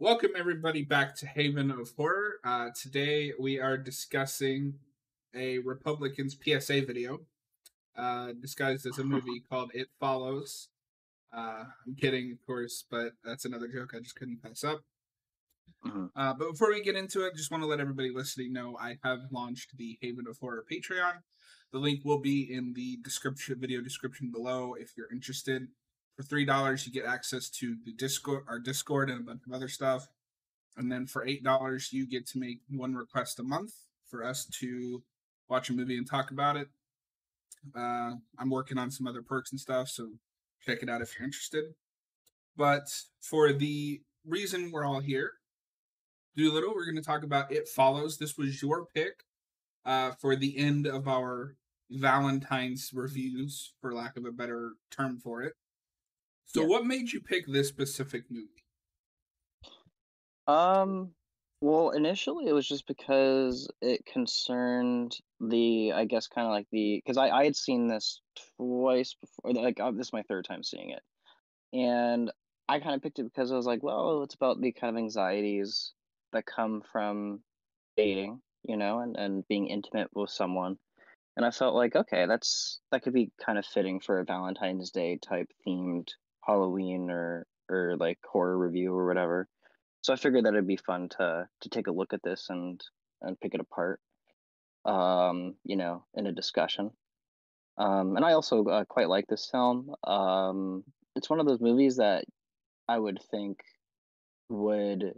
Welcome, 0.00 0.30
everybody, 0.36 0.82
back 0.82 1.16
to 1.16 1.26
Haven 1.26 1.72
of 1.72 1.90
Horror. 1.96 2.34
Uh, 2.44 2.68
today 2.80 3.32
we 3.36 3.58
are 3.58 3.76
discussing 3.76 4.74
a 5.34 5.58
Republicans 5.58 6.36
PSA 6.40 6.82
video 6.82 7.22
uh, 7.96 8.28
disguised 8.40 8.86
as 8.86 8.98
a 8.98 9.04
movie 9.14 9.42
called 9.50 9.72
It 9.74 9.88
Follows. 9.98 10.68
Uh, 11.36 11.64
I'm 11.84 11.96
kidding, 12.00 12.30
of 12.30 12.46
course, 12.46 12.84
but 12.88 13.14
that's 13.24 13.44
another 13.44 13.66
joke 13.66 13.92
I 13.92 13.98
just 13.98 14.14
couldn't 14.14 14.40
pass 14.40 14.62
up. 14.62 14.82
Mhm. 15.84 16.10
Uh, 16.14 16.34
but 16.34 16.52
before 16.52 16.70
we 16.70 16.80
get 16.80 16.94
into 16.94 17.26
it, 17.26 17.34
just 17.34 17.50
want 17.50 17.64
to 17.64 17.68
let 17.68 17.80
everybody 17.80 18.10
listening 18.14 18.52
know 18.52 18.78
I 18.80 18.98
have 19.02 19.18
launched 19.32 19.76
the 19.76 19.98
Haven 20.00 20.26
of 20.28 20.38
Horror 20.38 20.64
Patreon. 20.70 21.22
The 21.72 21.78
link 21.78 22.04
will 22.04 22.20
be 22.20 22.42
in 22.42 22.72
the 22.74 22.98
description, 23.02 23.58
video 23.58 23.80
description 23.80 24.30
below 24.30 24.74
if 24.74 24.92
you're 24.96 25.12
interested. 25.12 25.66
For 26.18 26.24
three 26.24 26.44
dollars, 26.44 26.84
you 26.84 26.92
get 26.92 27.04
access 27.04 27.48
to 27.50 27.76
the 27.84 27.92
Discord, 27.92 28.42
our 28.48 28.58
Discord, 28.58 29.08
and 29.08 29.20
a 29.20 29.22
bunch 29.22 29.42
of 29.46 29.52
other 29.52 29.68
stuff. 29.68 30.08
And 30.76 30.90
then 30.90 31.06
for 31.06 31.24
eight 31.24 31.44
dollars, 31.44 31.92
you 31.92 32.08
get 32.08 32.26
to 32.30 32.40
make 32.40 32.58
one 32.68 32.96
request 32.96 33.38
a 33.38 33.44
month 33.44 33.70
for 34.08 34.24
us 34.24 34.44
to 34.58 35.04
watch 35.48 35.70
a 35.70 35.72
movie 35.72 35.96
and 35.96 36.10
talk 36.10 36.32
about 36.32 36.56
it. 36.56 36.66
Uh, 37.72 38.14
I'm 38.36 38.50
working 38.50 38.78
on 38.78 38.90
some 38.90 39.06
other 39.06 39.22
perks 39.22 39.52
and 39.52 39.60
stuff, 39.60 39.90
so 39.90 40.08
check 40.66 40.82
it 40.82 40.88
out 40.88 41.02
if 41.02 41.16
you're 41.16 41.24
interested. 41.24 41.66
But 42.56 42.88
for 43.20 43.52
the 43.52 44.00
reason 44.26 44.72
we're 44.72 44.84
all 44.84 44.98
here, 44.98 45.34
Doolittle, 46.34 46.72
we're 46.74 46.84
going 46.84 46.96
to 46.96 47.00
talk 47.00 47.22
about 47.22 47.52
It 47.52 47.68
Follows. 47.68 48.18
This 48.18 48.36
was 48.36 48.60
your 48.60 48.86
pick 48.86 49.22
uh, 49.86 50.10
for 50.20 50.34
the 50.34 50.58
end 50.58 50.88
of 50.88 51.06
our 51.06 51.54
Valentine's 51.92 52.90
reviews, 52.92 53.72
for 53.80 53.94
lack 53.94 54.16
of 54.16 54.24
a 54.24 54.32
better 54.32 54.72
term 54.90 55.20
for 55.20 55.42
it. 55.42 55.54
So, 56.48 56.62
Yeah. 56.62 56.66
what 56.66 56.86
made 56.86 57.12
you 57.12 57.20
pick 57.20 57.46
this 57.46 57.68
specific 57.68 58.30
movie? 58.30 58.64
Um, 60.46 61.14
well, 61.60 61.90
initially 61.90 62.46
it 62.46 62.52
was 62.52 62.66
just 62.66 62.86
because 62.86 63.68
it 63.82 64.06
concerned 64.06 65.16
the, 65.40 65.92
I 65.92 66.04
guess, 66.06 66.26
kind 66.26 66.46
of 66.46 66.52
like 66.52 66.66
the, 66.72 67.02
because 67.04 67.18
I, 67.18 67.28
I 67.28 67.44
had 67.44 67.56
seen 67.56 67.88
this 67.88 68.20
twice 68.56 69.14
before, 69.20 69.52
like, 69.52 69.78
uh, 69.80 69.90
this 69.90 70.08
is 70.08 70.12
my 70.12 70.22
third 70.22 70.46
time 70.46 70.62
seeing 70.62 70.90
it. 70.90 71.02
And 71.72 72.30
I 72.68 72.80
kind 72.80 72.94
of 72.94 73.02
picked 73.02 73.18
it 73.18 73.24
because 73.24 73.52
I 73.52 73.56
was 73.56 73.66
like, 73.66 73.82
well, 73.82 74.22
it's 74.22 74.34
about 74.34 74.60
the 74.60 74.72
kind 74.72 74.96
of 74.96 74.98
anxieties 75.02 75.92
that 76.32 76.46
come 76.46 76.82
from 76.92 77.42
dating, 77.96 78.40
you 78.62 78.76
know, 78.76 79.00
and, 79.00 79.16
and 79.16 79.46
being 79.48 79.66
intimate 79.66 80.08
with 80.14 80.30
someone. 80.30 80.78
And 81.36 81.44
I 81.44 81.50
felt 81.50 81.74
like, 81.74 81.94
okay, 81.94 82.26
that's, 82.26 82.80
that 82.90 83.02
could 83.02 83.12
be 83.12 83.30
kind 83.44 83.58
of 83.58 83.66
fitting 83.66 84.00
for 84.00 84.18
a 84.18 84.24
Valentine's 84.24 84.90
Day 84.90 85.18
type 85.18 85.48
themed 85.66 86.08
Halloween 86.48 87.10
or, 87.10 87.46
or 87.70 87.96
like 87.98 88.18
horror 88.24 88.58
review 88.58 88.94
or 88.94 89.06
whatever. 89.06 89.48
So 90.02 90.14
I 90.14 90.16
figured 90.16 90.46
that 90.46 90.54
it'd 90.54 90.66
be 90.66 90.78
fun 90.78 91.10
to 91.18 91.48
to 91.62 91.70
take 91.70 91.88
a 91.88 91.92
look 91.92 92.14
at 92.14 92.22
this 92.24 92.46
and 92.50 92.80
and 93.22 93.40
pick 93.40 93.54
it 93.54 93.60
apart, 93.60 94.00
um, 94.86 95.56
you 95.64 95.76
know, 95.76 96.04
in 96.14 96.26
a 96.26 96.32
discussion. 96.32 96.90
Um, 97.78 98.16
and 98.16 98.24
I 98.24 98.32
also 98.32 98.64
uh, 98.66 98.84
quite 98.86 99.08
like 99.08 99.26
this 99.28 99.48
film. 99.50 99.94
Um, 100.04 100.84
it's 101.16 101.30
one 101.30 101.40
of 101.40 101.46
those 101.46 101.60
movies 101.60 101.96
that 101.98 102.24
I 102.88 102.98
would 102.98 103.20
think 103.30 103.60
would 104.50 105.14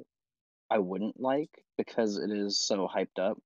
I 0.70 0.78
wouldn't 0.78 1.20
like 1.20 1.50
because 1.78 2.18
it 2.18 2.30
is 2.30 2.60
so 2.60 2.88
hyped 2.88 3.18
up 3.20 3.38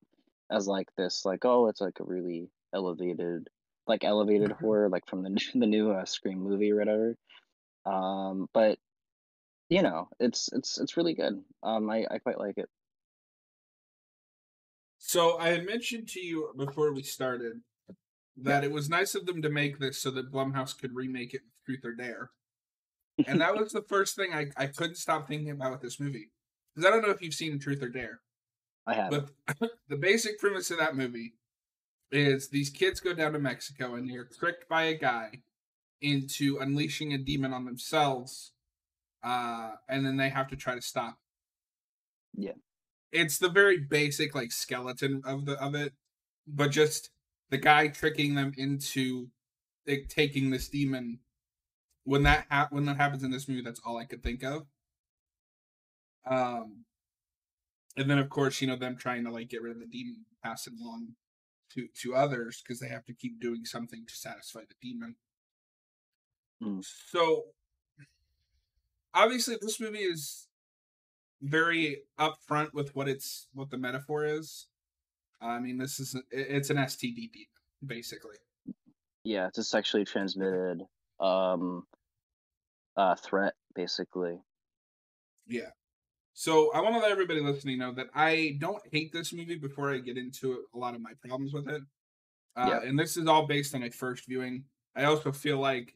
as 0.50 0.66
like 0.69 0.88
this, 0.96 1.24
like 1.24 1.44
oh, 1.44 1.69
it's 1.69 1.80
like 1.80 2.00
a 2.00 2.04
really 2.04 2.50
elevated, 2.74 3.48
like 3.86 4.04
elevated 4.04 4.50
Mhm. 4.50 4.60
horror, 4.60 4.88
like 4.88 5.06
from 5.08 5.22
the 5.22 5.30
the 5.54 5.66
new 5.66 5.92
uh, 5.92 6.04
Scream 6.06 6.41
movie 6.41 6.72
or 6.72 6.76
whatever. 6.76 7.16
Um, 7.86 8.48
but 8.54 8.78
you 9.68 9.82
know, 9.82 10.08
it's 10.20 10.50
it's 10.52 10.78
it's 10.78 10.96
really 10.96 11.14
good. 11.14 11.42
Um, 11.62 11.91
I 11.91 12.06
I 12.10 12.18
quite 12.18 12.38
like 12.38 12.58
it. 12.58 12.68
So, 14.98 15.38
I 15.38 15.48
had 15.50 15.66
mentioned 15.66 16.08
to 16.08 16.20
you 16.20 16.52
before 16.56 16.92
we 16.92 17.02
started 17.02 17.60
that 18.38 18.62
Yeah. 18.62 18.69
it 18.69 18.72
was 18.72 18.88
nice 18.88 19.14
of 19.14 19.26
them 19.26 19.42
to 19.42 19.50
make 19.50 19.78
this 19.78 20.00
so 20.00 20.10
that 20.12 20.32
Blumhouse 20.32 20.76
could 20.78 20.94
remake 20.94 21.34
it 21.34 21.42
with 21.44 21.64
Truth 21.66 21.84
or 21.84 21.94
Dare. 21.94 22.31
And 23.26 23.41
that 23.41 23.54
was 23.56 23.72
the 23.72 23.82
first 23.82 24.16
thing 24.16 24.32
I, 24.32 24.47
I 24.56 24.66
couldn't 24.66 24.97
stop 24.97 25.28
thinking 25.28 25.50
about 25.50 25.72
with 25.72 25.82
this 25.82 26.00
movie. 26.00 26.30
Because 26.75 26.88
I 26.88 26.91
don't 26.91 27.03
know 27.03 27.10
if 27.10 27.22
you've 27.22 27.34
seen 27.34 27.59
Truth 27.59 27.82
or 27.82 27.88
Dare. 27.88 28.20
I 28.86 28.94
have. 28.94 29.10
But 29.10 29.70
the 29.88 29.97
basic 29.97 30.38
premise 30.38 30.70
of 30.70 30.78
that 30.78 30.97
movie 30.97 31.34
is 32.10 32.48
these 32.48 32.70
kids 32.70 33.00
go 33.00 33.12
down 33.14 33.32
to 33.34 33.38
Mexico 33.38 33.94
and 33.94 34.09
they're 34.09 34.25
tricked 34.38 34.69
by 34.69 34.84
a 34.84 34.94
guy 34.98 35.42
into 36.00 36.59
unleashing 36.59 37.12
a 37.12 37.19
demon 37.19 37.53
on 37.53 37.65
themselves, 37.65 38.53
uh, 39.22 39.72
and 39.88 40.05
then 40.05 40.16
they 40.16 40.28
have 40.31 40.49
to 40.49 40.56
try 40.56 40.75
to 40.75 40.82
stop. 40.82 41.19
Yeah. 42.37 42.53
it's 43.12 43.38
the 43.38 43.49
very 43.49 43.78
basic 43.78 44.34
like 44.34 44.53
skeleton 44.53 45.22
of 45.25 45.47
the 45.47 45.54
of 45.62 45.75
it, 45.75 45.93
but 46.47 46.71
just 46.71 47.10
the 47.50 47.59
guy 47.59 47.88
tricking 47.88 48.34
them 48.34 48.53
into 48.56 49.28
like, 49.87 50.09
taking 50.09 50.50
this 50.50 50.69
demon. 50.69 51.21
When 52.04 52.25
that 52.25 52.47
hap- 52.50 52.72
when 52.72 52.84
that 52.87 52.97
happens 52.99 53.22
in 53.22 53.31
this 53.31 53.49
movie, 53.49 53.62
that's 53.62 53.81
all 53.84 53.99
I 53.99 54.04
could 54.04 54.22
think 54.22 54.43
of. 54.44 54.66
Um, 56.27 56.84
and 57.97 58.10
then 58.10 58.19
of 58.19 58.28
course 58.31 58.60
you 58.60 58.66
know 58.66 58.77
them 58.77 58.97
trying 58.97 59.25
to 59.25 59.31
like 59.31 59.49
get 59.49 59.62
rid 59.62 59.72
of 59.72 59.81
the 59.81 59.87
demon 59.87 60.25
pass 60.43 60.66
it 60.66 60.72
along 60.81 61.15
to 61.72 61.88
to 62.03 62.15
others 62.15 62.62
because 62.62 62.81
they 62.81 62.88
have 62.88 63.04
to 63.04 63.15
keep 63.15 63.41
doing 63.41 63.65
something 63.65 64.04
to 64.06 64.15
satisfy 64.15 64.60
the 64.60 64.75
demon 64.83 65.16
Mm. 66.62 66.84
so 67.10 67.44
obviously 69.12 69.56
this 69.60 69.81
movie 69.81 69.98
is 69.98 70.48
very 71.42 72.03
upfront 72.19 72.72
with 72.72 72.94
what 72.94 73.09
it's 73.09 73.48
what 73.54 73.70
the 73.70 73.76
metaphor 73.76 74.25
is 74.25 74.66
i 75.41 75.59
mean 75.59 75.76
this 75.78 76.00
is 76.00 76.15
it- 76.15 76.25
it's 76.31 76.70
an 76.70 76.76
std 76.78 77.31
basically 77.87 78.37
Yeah, 79.25 79.47
it's 79.48 79.59
a 79.59 79.65
sexually 79.65 80.04
transmitted 80.04 80.82
um 81.20 81.87
uh 82.97 83.15
threat 83.16 83.54
basically. 83.75 84.38
Yeah. 85.47 85.71
So 86.34 86.72
I 86.72 86.81
want 86.81 86.94
to 86.94 87.00
let 87.00 87.10
everybody 87.10 87.41
listening 87.41 87.78
know 87.78 87.92
that 87.92 88.06
I 88.15 88.56
don't 88.60 88.82
hate 88.92 89.12
this 89.12 89.32
movie 89.32 89.56
before 89.59 89.92
I 89.92 89.98
get 89.98 90.16
into 90.16 90.65
a 90.75 90.78
lot 90.78 90.94
of 90.94 91.00
my 91.00 91.12
problems 91.26 91.53
with 91.53 91.69
it. 91.69 91.82
Uh, 92.56 92.66
Yeah. 92.71 92.88
And 92.88 92.98
this 92.98 93.16
is 93.16 93.26
all 93.26 93.47
based 93.47 93.75
on 93.75 93.82
a 93.82 93.91
first 93.91 94.26
viewing. 94.26 94.65
I 94.97 95.04
also 95.04 95.32
feel 95.32 95.59
like 95.59 95.94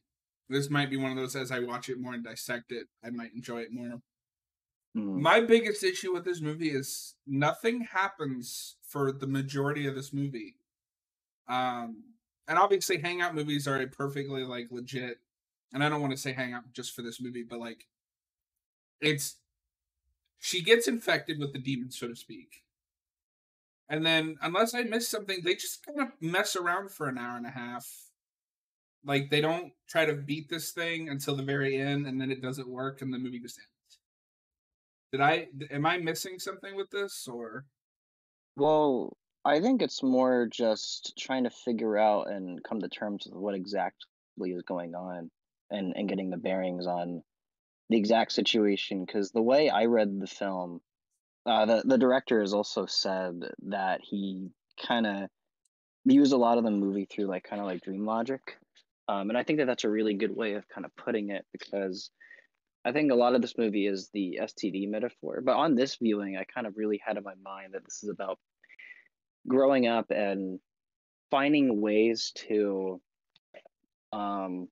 this 0.48 0.70
might 0.70 0.90
be 0.90 0.96
one 0.96 1.10
of 1.10 1.16
those 1.16 1.36
as 1.36 1.50
I 1.50 1.60
watch 1.60 1.88
it 1.88 2.00
more 2.00 2.14
and 2.14 2.24
dissect 2.24 2.72
it, 2.72 2.86
I 3.04 3.10
might 3.10 3.34
enjoy 3.34 3.60
it 3.60 3.72
more. 3.72 4.00
Mm. 4.96 5.20
My 5.20 5.40
biggest 5.40 5.82
issue 5.84 6.12
with 6.12 6.24
this 6.24 6.40
movie 6.40 6.70
is 6.70 7.14
nothing 7.26 7.82
happens 7.82 8.76
for 8.82 9.12
the 9.12 9.26
majority 9.26 9.86
of 9.86 9.94
this 9.94 10.12
movie. 10.12 10.56
Um, 11.48 12.04
and 12.46 12.58
obviously, 12.58 12.98
hangout 12.98 13.34
movies 13.34 13.68
are 13.68 13.80
a 13.80 13.86
perfectly 13.86 14.44
like 14.44 14.68
legit. 14.70 15.18
And 15.72 15.84
I 15.84 15.90
don't 15.90 16.00
want 16.00 16.12
to 16.12 16.18
say 16.18 16.32
hangout 16.32 16.72
just 16.72 16.94
for 16.94 17.02
this 17.02 17.20
movie, 17.20 17.42
but 17.42 17.58
like, 17.58 17.86
it's 19.00 19.36
she 20.38 20.62
gets 20.62 20.88
infected 20.88 21.38
with 21.38 21.52
the 21.52 21.58
demon, 21.58 21.90
so 21.90 22.08
to 22.08 22.16
speak. 22.16 22.62
And 23.88 24.04
then, 24.04 24.36
unless 24.42 24.74
I 24.74 24.82
miss 24.82 25.08
something, 25.08 25.40
they 25.42 25.54
just 25.54 25.84
kind 25.84 26.00
of 26.00 26.08
mess 26.20 26.56
around 26.56 26.90
for 26.90 27.08
an 27.08 27.18
hour 27.18 27.36
and 27.36 27.46
a 27.46 27.50
half. 27.50 28.07
Like 29.04 29.30
they 29.30 29.40
don't 29.40 29.72
try 29.88 30.04
to 30.04 30.14
beat 30.14 30.48
this 30.48 30.72
thing 30.72 31.08
until 31.08 31.36
the 31.36 31.42
very 31.42 31.76
end, 31.76 32.06
and 32.06 32.20
then 32.20 32.30
it 32.30 32.42
doesn't 32.42 32.68
work, 32.68 33.00
and 33.02 33.12
the 33.12 33.18
movie 33.18 33.40
just 33.40 33.58
ends. 33.58 33.98
Did 35.12 35.20
I? 35.20 35.48
Am 35.70 35.86
I 35.86 35.98
missing 35.98 36.38
something 36.38 36.76
with 36.76 36.90
this, 36.90 37.28
or? 37.28 37.64
Well, 38.56 39.16
I 39.44 39.60
think 39.60 39.82
it's 39.82 40.02
more 40.02 40.48
just 40.50 41.14
trying 41.18 41.44
to 41.44 41.50
figure 41.50 41.96
out 41.96 42.28
and 42.30 42.62
come 42.62 42.80
to 42.80 42.88
terms 42.88 43.26
with 43.26 43.40
what 43.40 43.54
exactly 43.54 44.50
is 44.50 44.62
going 44.62 44.94
on 44.94 45.30
and 45.70 45.94
and 45.96 46.08
getting 46.08 46.30
the 46.30 46.36
bearings 46.36 46.86
on 46.86 47.22
the 47.88 47.96
exact 47.96 48.32
situation 48.32 49.04
because 49.04 49.30
the 49.30 49.42
way 49.42 49.70
I 49.70 49.86
read 49.86 50.20
the 50.20 50.26
film 50.26 50.80
uh 51.46 51.66
the 51.66 51.82
the 51.84 51.98
director 51.98 52.40
has 52.40 52.52
also 52.52 52.86
said 52.86 53.40
that 53.68 54.00
he 54.02 54.50
kind 54.86 55.06
of 55.06 55.28
views 56.06 56.32
a 56.32 56.36
lot 56.36 56.58
of 56.58 56.64
the 56.64 56.70
movie 56.70 57.06
through 57.10 57.26
like 57.26 57.44
kind 57.44 57.60
of 57.60 57.66
like 57.66 57.82
dream 57.82 58.04
logic. 58.06 58.58
Um, 59.08 59.30
and 59.30 59.38
I 59.38 59.42
think 59.42 59.58
that 59.58 59.66
that's 59.66 59.84
a 59.84 59.90
really 59.90 60.14
good 60.14 60.34
way 60.34 60.54
of 60.54 60.68
kind 60.68 60.84
of 60.84 60.94
putting 60.96 61.30
it 61.30 61.46
because 61.52 62.10
I 62.84 62.92
think 62.92 63.10
a 63.10 63.16
lot 63.16 63.34
of 63.34 63.42
this 63.42 63.56
movie 63.56 63.86
is 63.86 64.10
the 64.12 64.38
STD 64.42 64.88
metaphor. 64.88 65.40
But 65.44 65.56
on 65.56 65.74
this 65.74 65.96
viewing, 65.96 66.36
I 66.36 66.44
kind 66.44 66.66
of 66.66 66.76
really 66.76 67.00
had 67.04 67.16
in 67.16 67.24
my 67.24 67.34
mind 67.42 67.74
that 67.74 67.84
this 67.84 68.02
is 68.02 68.10
about 68.10 68.38
growing 69.46 69.86
up 69.86 70.10
and 70.10 70.60
finding 71.30 71.80
ways 71.80 72.32
to 72.48 73.00
um, 74.12 74.68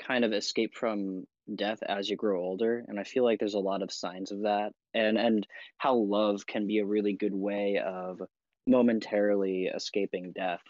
kind 0.00 0.24
of 0.24 0.32
escape 0.32 0.74
from 0.74 1.24
death 1.54 1.82
as 1.82 2.08
you 2.08 2.16
grow 2.16 2.40
older. 2.40 2.84
And 2.88 2.98
I 2.98 3.04
feel 3.04 3.24
like 3.24 3.38
there's 3.38 3.54
a 3.54 3.58
lot 3.58 3.82
of 3.82 3.92
signs 3.92 4.32
of 4.32 4.42
that. 4.42 4.72
And 4.94 5.18
and 5.18 5.46
how 5.78 5.94
love 5.94 6.46
can 6.46 6.66
be 6.66 6.78
a 6.78 6.86
really 6.86 7.14
good 7.14 7.34
way 7.34 7.80
of 7.84 8.20
momentarily 8.66 9.70
escaping 9.72 10.32
death 10.32 10.62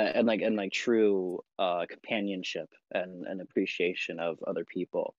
and 0.00 0.26
like 0.26 0.40
and 0.42 0.56
like 0.56 0.72
true 0.72 1.40
uh 1.58 1.86
companionship 1.88 2.70
and 2.92 3.26
and 3.26 3.40
appreciation 3.40 4.20
of 4.20 4.38
other 4.46 4.64
people 4.64 5.14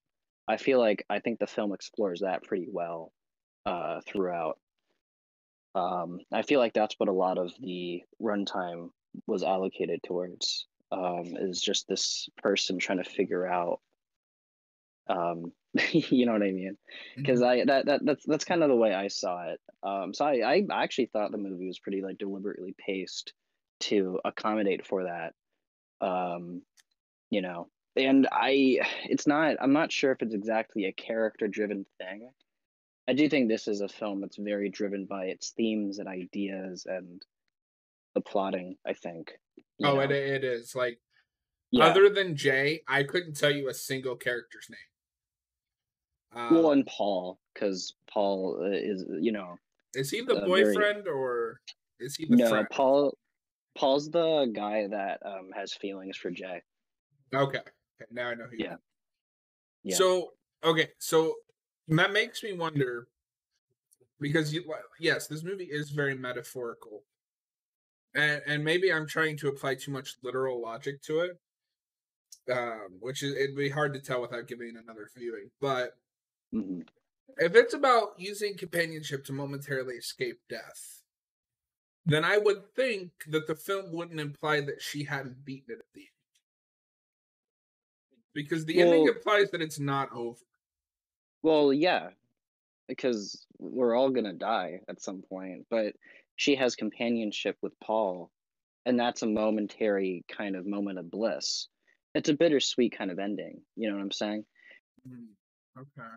i 0.48 0.58
feel 0.58 0.80
like 0.80 1.06
i 1.10 1.20
think 1.20 1.40
the 1.40 1.48
film 1.48 1.74
explores 1.74 2.22
that 2.22 2.44
pretty 2.44 2.68
well 2.72 3.14
uh, 3.66 4.02
throughout. 4.08 4.60
Um, 5.76 6.20
I 6.31 6.42
feel 6.42 6.60
like 6.60 6.74
that's 6.74 7.00
what 7.00 7.10
a 7.10 7.14
lot 7.14 7.38
of 7.38 7.54
the 7.60 8.04
runtime 8.22 8.92
was 9.28 9.44
allocated 9.44 10.02
towards. 10.04 10.68
Um, 10.92 11.36
is 11.38 11.62
just 11.62 11.88
this 11.88 12.30
person 12.38 12.80
trying 12.80 12.98
to 12.98 13.04
figure 13.04 13.46
out 13.46 13.80
um, 15.08 15.52
you 15.92 16.26
know 16.26 16.34
what 16.34 16.44
I 16.44 16.52
mean? 16.52 16.78
Because 17.22 17.42
Mhm. 17.42 17.44
I 17.44 17.64
that, 17.66 17.86
that 17.86 18.06
that's 18.06 18.26
that's 18.26 18.46
kind 18.46 18.64
of 18.64 18.70
the 18.70 18.76
way 18.76 18.94
I 18.94 19.08
saw 19.08 19.50
it. 19.50 19.62
Um, 19.84 20.14
so 20.14 20.26
I 20.26 20.64
I 20.70 20.84
actually 20.84 21.08
thought 21.08 21.31
the 21.31 21.38
movie 21.38 21.68
was 21.68 21.80
pretty 21.80 22.02
like 22.02 22.18
deliberately 22.18 22.76
paced 22.78 23.34
to 23.81 24.20
accommodate 24.26 24.86
for 24.86 25.04
that. 25.04 25.34
Um, 26.02 26.62
you 27.30 27.42
know, 27.42 27.70
and 27.96 28.28
I 28.31 28.80
it's 29.06 29.28
not 29.28 29.58
I'm 29.62 29.74
not 29.74 29.92
sure 29.92 30.12
if 30.12 30.22
it's 30.22 30.34
exactly 30.34 30.86
a 30.86 30.92
character 30.94 31.48
driven 31.48 31.86
thing. 31.98 32.30
I 33.08 33.14
do 33.14 33.28
think 33.28 33.50
this 33.50 33.68
is 33.68 33.81
a 33.81 33.90
film 33.90 34.22
that's 34.22 34.38
very 34.38 34.70
driven 34.70 35.06
by 35.06 35.26
its 35.26 35.52
themes 35.52 35.98
and 35.98 36.08
ideas 36.08 36.86
and 36.88 37.22
the 38.14 38.22
plotting. 38.22 38.78
I 38.86 38.94
think. 38.94 39.31
Oh, 39.84 40.00
it, 40.00 40.12
it 40.12 40.44
is 40.44 40.76
like 40.76 41.00
Yeah. 41.72 41.86
other 41.86 42.10
than 42.10 42.36
Jay, 42.36 42.81
I 42.88 43.04
couldn't 43.04 43.36
tell 43.36 43.52
you 43.52 43.70
a 43.70 43.74
single 43.74 44.16
character's 44.16 44.70
name. 44.70 44.80
well, 46.52 46.68
Um, 46.68 46.80
and 46.80 46.86
Paul, 46.86 47.40
because 47.54 47.94
Paul 48.12 48.60
uh, 48.62 48.70
is 48.72 49.06
you 49.20 49.31
know 49.31 49.58
is 49.94 50.12
he 50.12 50.22
the 50.22 50.36
uh, 50.36 50.48
very 50.48 50.76
boyfriend 50.76 51.08
or 51.08 51.62
is 52.00 52.16
he 52.16 52.26
the 52.26 52.38
no 52.38 52.50
friend? 52.50 52.68
Paul 52.72 53.18
Paul's 53.75 54.10
the 54.12 54.45
guy 54.54 54.88
that 54.88 55.25
um 55.25 55.51
has 55.56 55.74
feelings 55.74 56.18
for 56.18 56.31
Jay. 56.31 56.62
Okay. 57.33 57.60
okay, 57.60 57.66
now 58.12 58.30
I 58.30 58.36
know 58.36 58.45
who. 58.45 58.57
you 58.57 58.66
Yeah. 58.66 58.77
Yeah. 59.83 59.95
So 59.95 60.33
okay, 60.63 60.89
so 61.00 61.36
that 61.88 62.12
makes 62.12 62.44
me 62.44 62.54
wonder 62.54 63.07
because 64.19 64.54
you 64.54 64.63
yes, 65.00 65.27
this 65.27 65.44
movie 65.44 65.66
is 65.66 65.89
very 65.92 66.16
metaphorical, 66.16 67.04
and 68.13 68.42
and 68.45 68.63
maybe 68.63 68.92
I'm 68.92 69.07
trying 69.07 69.38
to 69.38 69.48
apply 69.48 69.75
too 69.75 69.92
much 69.92 70.18
literal 70.24 70.62
logic 70.62 71.01
to 71.04 71.19
it, 71.21 71.39
um, 72.51 72.98
which 73.00 73.24
is 73.24 73.33
it'd 73.36 73.56
be 73.56 73.69
hard 73.69 73.94
to 73.94 74.00
tell 74.01 74.21
without 74.21 74.48
giving 74.48 74.75
another 74.77 75.10
viewing. 75.16 75.51
But 75.62 75.98
Mhm. 76.51 76.89
if 77.38 77.56
it's 77.56 77.74
about 77.74 78.19
using 78.19 78.56
companionship 78.57 79.25
to 79.25 79.33
momentarily 79.33 79.95
escape 79.95 80.42
death, 80.50 80.99
then 82.10 82.26
I 82.26 82.38
would 82.38 82.64
think 82.76 83.12
that 83.28 83.48
the 83.48 83.56
film 83.56 83.92
wouldn't 83.92 84.20
imply 84.20 84.62
that 84.62 84.82
she 84.82 85.04
hadn't 85.04 85.44
beaten 85.46 85.74
it 85.74 85.80
at 85.80 85.86
the 85.94 86.02
end. 86.02 86.08
Because 88.34 88.66
the 88.66 88.80
ending 88.82 89.08
implies 89.08 89.52
that 89.52 89.62
it's 89.62 89.80
not 89.80 90.12
over. 90.14 90.38
well, 91.42 91.74
yeah, 91.74 92.10
because 92.88 93.46
we're 93.58 93.96
all 93.96 94.10
gonna 94.10 94.34
die 94.34 94.82
at 94.88 95.02
some 95.02 95.22
point, 95.22 95.66
but 95.70 95.94
she 96.36 96.56
has 96.56 96.76
companionship 96.76 97.58
with 97.62 97.74
Paul, 97.80 98.32
and 98.86 99.00
that's 99.00 99.22
a 99.24 99.28
momentary 99.28 100.24
kind 100.30 100.56
of 100.56 100.66
moment 100.66 101.00
of 101.00 101.10
bliss. 101.12 101.68
It's 102.16 102.30
a 102.30 102.34
bittersweet 102.34 102.98
kind 102.98 103.12
of 103.12 103.20
ending. 103.20 103.62
You 103.76 103.90
know 103.90 103.96
what 103.96 104.04
I'm 104.04 104.12
saying? 104.12 104.46
Mm, 105.08 105.28
Okay. 105.78 106.10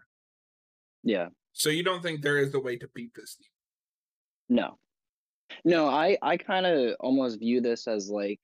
Yeah. 1.02 1.28
So 1.52 1.68
you 1.68 1.82
don't 1.82 2.02
think 2.02 2.22
there 2.22 2.38
is 2.38 2.54
a 2.54 2.60
way 2.60 2.76
to 2.76 2.88
beat 2.94 3.12
this? 3.14 3.36
No. 4.48 4.78
No, 5.64 5.88
I 5.88 6.18
I 6.22 6.36
kind 6.36 6.66
of 6.66 6.96
almost 7.00 7.38
view 7.38 7.60
this 7.60 7.86
as 7.86 8.10
like 8.10 8.40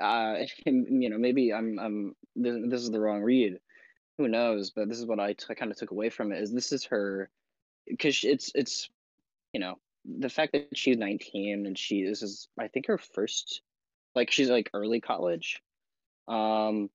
uh 0.00 0.36
you 0.66 1.10
know 1.10 1.18
maybe 1.18 1.52
I'm 1.52 1.78
I'm 1.78 2.16
this, 2.36 2.56
this 2.68 2.82
is 2.82 2.90
the 2.90 3.00
wrong 3.00 3.22
read. 3.22 3.58
Who 4.18 4.28
knows? 4.28 4.70
But 4.70 4.88
this 4.88 4.98
is 4.98 5.06
what 5.06 5.20
I 5.20 5.34
kind 5.34 5.70
of 5.70 5.76
took 5.76 5.90
away 5.90 6.10
from 6.10 6.32
it 6.32 6.42
is 6.42 6.52
this 6.52 6.72
is 6.72 6.84
her 6.86 7.30
because 7.86 8.22
it's 8.24 8.52
it's 8.54 8.88
you 9.52 9.60
know 9.60 9.76
the 10.04 10.28
fact 10.28 10.52
that 10.52 10.68
she's 10.74 10.96
19 10.96 11.66
and 11.66 11.78
she 11.78 12.04
this 12.04 12.22
is 12.22 12.48
I 12.58 12.68
think 12.68 12.86
her 12.86 12.98
first 12.98 13.62
like 14.14 14.30
she's 14.30 14.50
like 14.50 14.70
early 14.74 15.00
college. 15.00 15.62
Um 16.28 16.90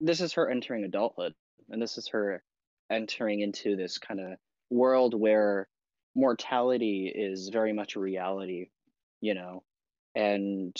this 0.00 0.20
is 0.20 0.34
her 0.34 0.48
entering 0.48 0.84
adulthood 0.84 1.34
and 1.68 1.80
this 1.80 1.98
is 1.98 2.08
her 2.08 2.42
entering 2.90 3.40
into 3.40 3.76
this 3.76 3.98
kind 3.98 4.20
of 4.20 4.38
world 4.70 5.14
where 5.14 5.68
mortality 6.14 7.12
is 7.14 7.48
very 7.50 7.72
much 7.72 7.96
a 7.96 8.00
reality 8.00 8.68
you 9.20 9.34
know 9.34 9.62
and 10.14 10.74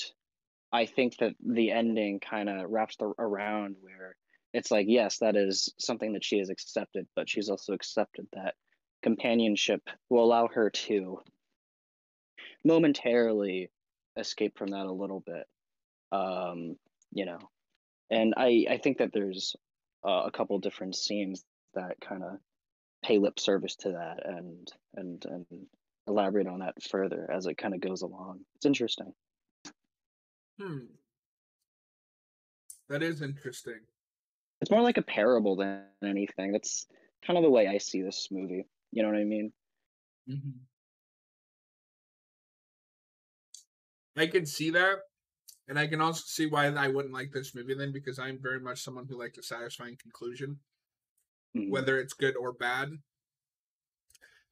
I 0.73 0.87
think 0.87 1.19
that 1.19 1.35
the 1.45 1.73
ending 1.73 2.21
kind 2.21 2.49
of 2.49 2.71
wraps 2.71 2.97
the, 2.97 3.13
around 3.19 3.77
where 3.81 4.17
it's 4.53 4.71
like, 4.71 4.87
yes, 4.89 5.19
that 5.19 5.37
is 5.37 5.73
something 5.79 6.13
that 6.13 6.25
she 6.25 6.39
has 6.39 6.51
accepted, 6.51 7.07
but 7.17 7.29
she's 7.29 7.49
also 7.49 7.73
accepted 7.73 8.27
that 8.33 8.55
companionship 9.03 9.83
will 10.09 10.25
allow 10.25 10.49
her 10.49 10.71
to 10.71 11.21
momentarily 12.65 13.71
escape 14.17 14.59
from 14.59 14.69
that 14.69 14.87
a 14.87 14.93
little 14.93 15.21
bit. 15.21 15.47
Um, 16.13 16.77
you 17.13 17.25
know, 17.25 17.39
and 18.11 18.35
I 18.37 18.67
I 18.69 18.79
think 18.79 18.99
that 18.99 19.13
there's 19.13 19.55
uh, 20.07 20.25
a 20.27 20.31
couple 20.31 20.59
different 20.59 20.97
scenes 20.97 21.45
that 21.75 22.01
kind 22.01 22.23
of 22.23 22.39
pay 23.05 23.19
lip 23.19 23.39
service 23.39 23.77
to 23.77 23.93
that 23.93 24.27
and 24.27 24.69
and 24.95 25.25
and 25.25 25.47
elaborate 26.11 26.47
on 26.47 26.61
that 26.61 26.83
further 26.83 27.31
as 27.31 27.47
it 27.47 27.57
kind 27.57 27.75
of 27.75 27.81
goes 27.81 28.03
along. 28.03 28.45
It's 28.57 28.67
interesting. 28.67 29.15
Hmm. 30.59 31.01
That 32.89 33.03
is 33.03 33.23
interesting. 33.23 33.87
It's 34.61 34.71
more 34.71 34.83
like 34.83 34.99
a 34.99 35.03
parable 35.03 35.57
than 35.57 35.87
anything. 36.03 36.53
That's 36.53 36.87
kind 37.23 37.37
of 37.39 37.43
the 37.43 37.51
way 37.51 37.67
I 37.67 37.79
see 37.79 38.03
this 38.03 38.29
movie. 38.31 38.67
You 38.93 39.03
know 39.03 39.11
what 39.11 39.19
I 39.19 39.25
mean? 39.25 39.53
hmm 40.27 40.67
I 44.17 44.29
can 44.29 44.47
see 44.47 44.71
that, 44.71 45.01
and 45.69 45.79
I 45.79 45.87
can 45.89 46.01
also 46.01 46.23
see 46.27 46.47
why 46.47 46.67
I 46.67 46.89
wouldn't 46.89 47.15
like 47.15 47.33
this 47.33 47.55
movie 47.55 47.75
then, 47.75 47.93
because 47.93 48.19
I'm 48.19 48.41
very 48.43 48.61
much 48.61 48.83
someone 48.83 49.07
who 49.07 49.19
likes 49.19 49.39
a 49.39 49.43
satisfying 49.43 49.97
conclusion, 49.97 50.61
Mhm. 51.55 51.71
whether 51.71 51.99
it's 51.99 52.13
good 52.13 52.37
or 52.37 52.53
bad. 52.53 52.91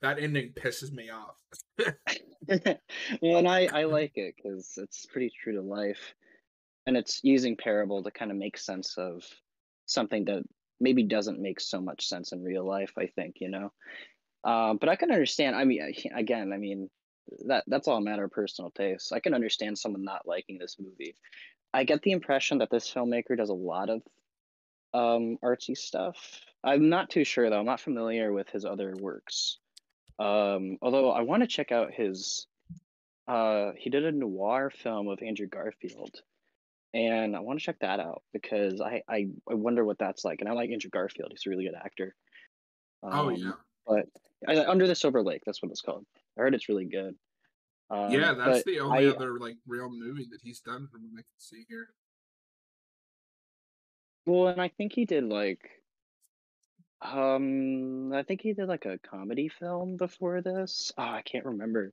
That 0.02 0.20
ending 0.20 0.52
pisses 0.52 0.92
me 0.92 1.10
off. 1.10 1.34
well, 3.22 3.38
and 3.38 3.48
I 3.48 3.68
I 3.72 3.84
like 3.84 4.12
it 4.16 4.34
because 4.36 4.74
it's 4.76 5.06
pretty 5.06 5.30
true 5.42 5.54
to 5.54 5.62
life, 5.62 6.14
and 6.86 6.96
it's 6.96 7.20
using 7.24 7.56
parable 7.56 8.02
to 8.02 8.10
kind 8.10 8.30
of 8.30 8.36
make 8.36 8.58
sense 8.58 8.96
of 8.96 9.24
something 9.86 10.24
that 10.26 10.44
maybe 10.80 11.02
doesn't 11.02 11.40
make 11.40 11.60
so 11.60 11.80
much 11.80 12.06
sense 12.06 12.32
in 12.32 12.44
real 12.44 12.64
life. 12.64 12.92
I 12.96 13.06
think 13.06 13.36
you 13.40 13.50
know, 13.50 13.72
um, 14.44 14.76
but 14.76 14.88
I 14.88 14.96
can 14.96 15.10
understand. 15.10 15.56
I 15.56 15.64
mean, 15.64 15.94
again, 16.14 16.52
I 16.52 16.58
mean 16.58 16.88
that 17.46 17.64
that's 17.66 17.88
all 17.88 17.98
a 17.98 18.00
matter 18.00 18.24
of 18.24 18.30
personal 18.30 18.70
taste. 18.70 19.12
I 19.12 19.20
can 19.20 19.34
understand 19.34 19.78
someone 19.78 20.04
not 20.04 20.26
liking 20.26 20.58
this 20.58 20.76
movie. 20.78 21.16
I 21.74 21.84
get 21.84 22.02
the 22.02 22.12
impression 22.12 22.58
that 22.58 22.70
this 22.70 22.90
filmmaker 22.92 23.36
does 23.36 23.50
a 23.50 23.54
lot 23.54 23.90
of 23.90 24.02
um 24.94 25.38
artsy 25.44 25.76
stuff. 25.76 26.16
I'm 26.64 26.88
not 26.88 27.10
too 27.10 27.24
sure 27.24 27.50
though. 27.50 27.58
I'm 27.58 27.66
not 27.66 27.80
familiar 27.80 28.32
with 28.32 28.48
his 28.50 28.64
other 28.64 28.94
works. 28.96 29.58
Um, 30.18 30.78
although 30.82 31.10
I 31.10 31.20
want 31.22 31.42
to 31.42 31.46
check 31.48 31.70
out 31.72 31.92
his 31.94 32.46
uh 33.28 33.72
he 33.76 33.90
did 33.90 34.04
a 34.04 34.12
noir 34.12 34.70
film 34.70 35.06
with 35.06 35.22
Andrew 35.22 35.46
Garfield 35.46 36.22
and 36.94 37.36
I 37.36 37.40
want 37.40 37.58
to 37.58 37.64
check 37.64 37.78
that 37.80 38.00
out 38.00 38.22
because 38.32 38.80
I, 38.80 39.02
I 39.08 39.28
I 39.48 39.54
wonder 39.54 39.84
what 39.84 39.98
that's 39.98 40.24
like 40.24 40.40
and 40.40 40.48
I 40.48 40.52
like 40.52 40.70
Andrew 40.70 40.90
Garfield. 40.90 41.28
He's 41.30 41.42
a 41.46 41.50
really 41.50 41.64
good 41.64 41.74
actor. 41.76 42.14
oh 43.02 43.28
yeah, 43.28 43.48
Um, 43.48 43.54
but 43.86 44.06
I, 44.48 44.64
Under 44.64 44.86
the 44.86 44.94
Silver 44.94 45.22
Lake, 45.22 45.42
that's 45.44 45.62
what 45.62 45.70
it's 45.70 45.82
called. 45.82 46.06
I 46.36 46.42
heard 46.42 46.54
it's 46.54 46.68
really 46.68 46.86
good. 46.86 47.14
yeah. 47.90 48.30
Um, 48.30 48.38
That's 48.38 48.64
the 48.64 48.80
only 48.80 49.06
I 49.06 49.10
other 49.10 49.38
like 49.38 49.56
real 49.66 49.90
movie 49.90 50.26
that 50.30 50.40
he's 50.42 50.60
done 50.60 50.88
from 50.90 51.02
what 51.02 51.18
I 51.18 51.22
can 51.22 51.38
see 51.38 51.64
here. 51.68 51.88
well, 54.26 54.48
and 54.48 54.60
I 54.60 54.68
think 54.68 54.92
he 54.92 55.04
did 55.04 55.24
like 55.24 55.77
um 57.02 58.12
I 58.12 58.22
think 58.22 58.40
he 58.40 58.52
did 58.52 58.68
like 58.68 58.84
a 58.86 58.98
comedy 58.98 59.48
film 59.48 59.96
before 59.96 60.40
this. 60.42 60.92
Oh, 60.98 61.02
I 61.02 61.22
can't 61.22 61.44
remember. 61.46 61.92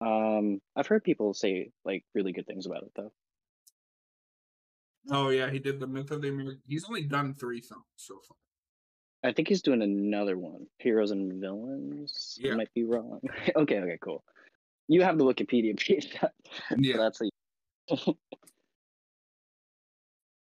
Um, 0.00 0.60
I've 0.74 0.86
heard 0.86 1.04
people 1.04 1.32
say 1.32 1.70
like 1.84 2.04
really 2.14 2.32
good 2.32 2.46
things 2.46 2.66
about 2.66 2.82
it 2.82 2.92
though. 2.96 3.12
Oh 5.10 5.30
yeah, 5.30 5.50
he 5.50 5.58
did 5.58 5.78
the 5.80 5.86
Myth 5.86 6.10
of 6.10 6.22
the 6.22 6.28
American. 6.28 6.60
He's 6.66 6.84
only 6.84 7.02
done 7.02 7.34
three 7.34 7.60
films 7.60 7.84
so 7.96 8.18
far. 8.26 8.36
I 9.22 9.32
think 9.32 9.48
he's 9.48 9.62
doing 9.62 9.82
another 9.82 10.36
one, 10.36 10.66
Heroes 10.78 11.10
and 11.10 11.40
Villains. 11.40 12.38
I 12.44 12.54
might 12.54 12.72
be 12.74 12.84
wrong. 12.84 13.20
okay, 13.56 13.80
okay, 13.80 13.98
cool. 14.00 14.22
You 14.88 15.02
have 15.02 15.18
the 15.18 15.24
Wikipedia 15.24 15.76
page, 15.78 16.16
Yeah. 16.76 16.96
that's 16.96 17.20
a 17.22 17.96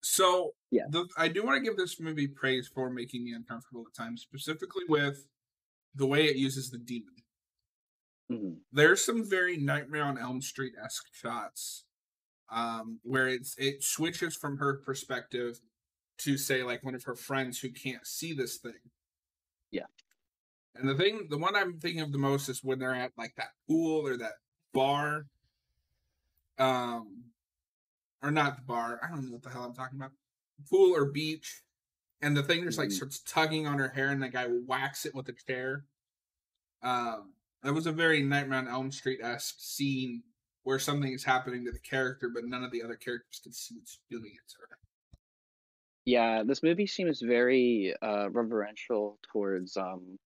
So 0.05 0.53
Yeah. 0.69 0.83
the, 0.87 1.07
I 1.17 1.27
do 1.27 1.43
want 1.43 1.57
to 1.57 1.63
give 1.67 1.77
this 1.77 1.99
movie 1.99 2.27
praise 2.27 2.67
for 2.67 2.91
making 2.91 3.23
me 3.23 3.33
uncomfortable 3.33 3.85
at 3.87 3.95
times, 3.95 4.21
specifically 4.21 4.83
with 4.87 5.25
the 5.95 6.05
way 6.05 6.25
it 6.25 6.35
uses 6.35 6.69
the 6.69 6.77
demon. 6.77 7.15
mhm, 8.31 8.57
There's 8.71 9.03
some 9.03 9.27
very 9.27 9.57
Nightmare 9.57 10.03
on 10.03 10.19
Elm 10.19 10.43
Street 10.43 10.73
esque 10.83 11.07
shots, 11.11 11.85
um, 12.49 12.99
where 13.01 13.27
it's 13.27 13.57
it 13.57 13.83
switches 13.83 14.35
from 14.35 14.57
her 14.57 14.77
perspective 14.85 15.59
to 16.19 16.37
say 16.37 16.61
like 16.61 16.83
one 16.83 16.93
of 16.93 17.03
her 17.05 17.15
friends 17.15 17.59
who 17.59 17.71
can't 17.71 18.05
see 18.05 18.31
this 18.31 18.57
thing. 18.57 18.91
Yeah. 19.71 19.87
And 20.75 20.87
the 20.87 20.95
thing, 20.95 21.27
the 21.31 21.37
one 21.39 21.55
I'm 21.55 21.79
thinking 21.79 22.01
of 22.01 22.11
the 22.11 22.19
most 22.19 22.47
is 22.47 22.63
when 22.63 22.77
they're 22.77 22.93
at 22.93 23.11
like 23.17 23.33
that 23.37 23.53
pool 23.67 24.05
or 24.07 24.17
that 24.17 24.33
bar, 24.71 25.25
um, 26.59 27.23
or 28.25 28.31
not 28.31 28.55
the 28.57 28.63
bar. 28.63 28.99
I 29.03 29.09
don't 29.09 29.25
know 29.25 29.33
what 29.33 29.43
the 29.43 29.49
hell 29.49 29.63
I'm 29.63 29.73
talking 29.73 29.99
about. 29.99 30.11
Pool 30.69 30.95
or 30.95 31.05
beach, 31.05 31.61
and 32.21 32.35
the 32.35 32.43
thing 32.43 32.63
just 32.63 32.77
like 32.77 32.89
Mhm. 32.89 32.93
starts 32.93 33.19
tugging 33.21 33.67
on 33.67 33.77
her 33.79 33.89
hair, 33.89 34.09
and 34.09 34.21
the 34.21 34.29
guy 34.29 34.47
whacks 34.47 35.05
it 35.05 35.13
with 35.13 35.29
a 35.29 35.33
chair. 35.33 35.85
Um, 36.81 37.33
that 37.61 37.73
was 37.73 37.87
a 37.87 37.91
very 37.91 38.21
Nightmare 38.23 38.59
on 38.59 38.67
Elm 38.67 38.91
Street 38.91 39.19
esque 39.21 39.55
scene 39.59 40.23
where 40.63 40.79
something 40.79 41.11
is 41.13 41.23
happening 41.23 41.63
to 41.65 41.71
the 41.71 41.79
character, 41.79 42.29
but 42.29 42.45
none 42.45 42.63
of 42.63 42.71
the 42.71 42.81
other 42.81 42.95
characters 42.95 43.39
can 43.43 43.51
see 43.53 43.75
what's 43.75 43.99
doing 44.09 44.33
it 44.33 44.47
to 44.49 44.55
her. 44.61 44.77
Yeah, 46.05 46.43
this 46.43 46.63
movie 46.63 46.87
seems 46.87 47.21
very 47.21 47.95
uh 48.01 48.29
reverential 48.29 49.19
towards 49.23 49.75
um 49.77 50.19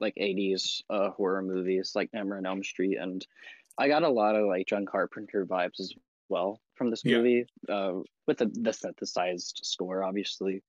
like 0.00 0.14
80s 0.16 0.82
uh 0.90 1.10
horror 1.10 1.42
movies 1.42 1.92
like 1.94 2.12
Nightmare 2.12 2.38
on 2.38 2.46
Elm 2.46 2.62
Street 2.64 2.96
and 2.98 3.26
I 3.78 3.88
got 3.88 4.02
a 4.04 4.08
lot 4.08 4.36
of 4.36 4.46
like 4.46 4.66
John 4.66 4.86
Carpenter 4.86 5.44
vibes 5.46 5.80
as 5.80 5.92
well 6.28 6.60
from 6.74 6.90
this 6.90 7.04
Yeah. 7.04 7.18
movie 7.18 7.46
uh 7.68 7.94
with 8.26 8.38
the, 8.38 8.46
the 8.52 8.72
synthesized 8.72 9.60
score 9.64 10.02
obviously 10.04 10.62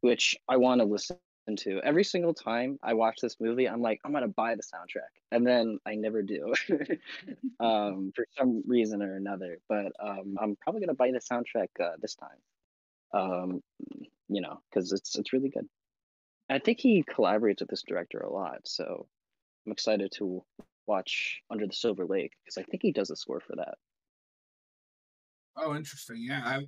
which 0.00 0.36
I 0.48 0.58
want 0.58 0.80
to 0.80 0.84
listen 0.84 1.16
to. 1.56 1.80
Every 1.82 2.04
single 2.04 2.34
time 2.34 2.78
I 2.82 2.94
watch 2.94 3.18
this 3.20 3.36
movie 3.40 3.68
I'm 3.68 3.80
like 3.82 4.00
I'm 4.04 4.12
going 4.12 4.22
to 4.22 4.28
buy 4.28 4.54
the 4.54 4.62
soundtrack 4.62 5.12
and 5.30 5.46
then 5.46 5.78
I 5.86 5.94
never 5.94 6.22
do. 6.22 6.54
um 7.60 8.12
for 8.14 8.26
some 8.36 8.62
reason 8.66 9.02
or 9.02 9.16
another, 9.16 9.58
but 9.68 9.92
um 10.00 10.36
I'm 10.40 10.56
probably 10.56 10.80
going 10.80 10.88
to 10.88 10.94
buy 10.94 11.10
the 11.12 11.20
soundtrack 11.20 11.68
uh, 11.80 11.96
this 12.00 12.14
time. 12.16 12.38
Um 13.12 13.62
you 14.28 14.40
know, 14.40 14.60
because 14.70 14.92
it's 14.92 15.16
it's 15.16 15.32
really 15.32 15.50
good. 15.50 15.68
I 16.50 16.58
think 16.58 16.78
he 16.80 17.02
collaborates 17.04 17.60
with 17.60 17.68
this 17.70 17.82
director 17.86 18.18
a 18.20 18.32
lot, 18.32 18.66
so 18.66 19.06
I'm 19.66 19.72
excited 19.72 20.12
to 20.16 20.44
watch 20.86 21.40
Under 21.50 21.66
the 21.66 21.72
Silver 21.72 22.04
Lake 22.06 22.32
because 22.44 22.58
I 22.58 22.62
think 22.64 22.82
he 22.82 22.92
does 22.92 23.08
the 23.08 23.16
score 23.16 23.40
for 23.40 23.56
that. 23.56 23.78
Oh, 25.56 25.74
interesting. 25.74 26.18
Yeah, 26.22 26.42
I 26.44 26.66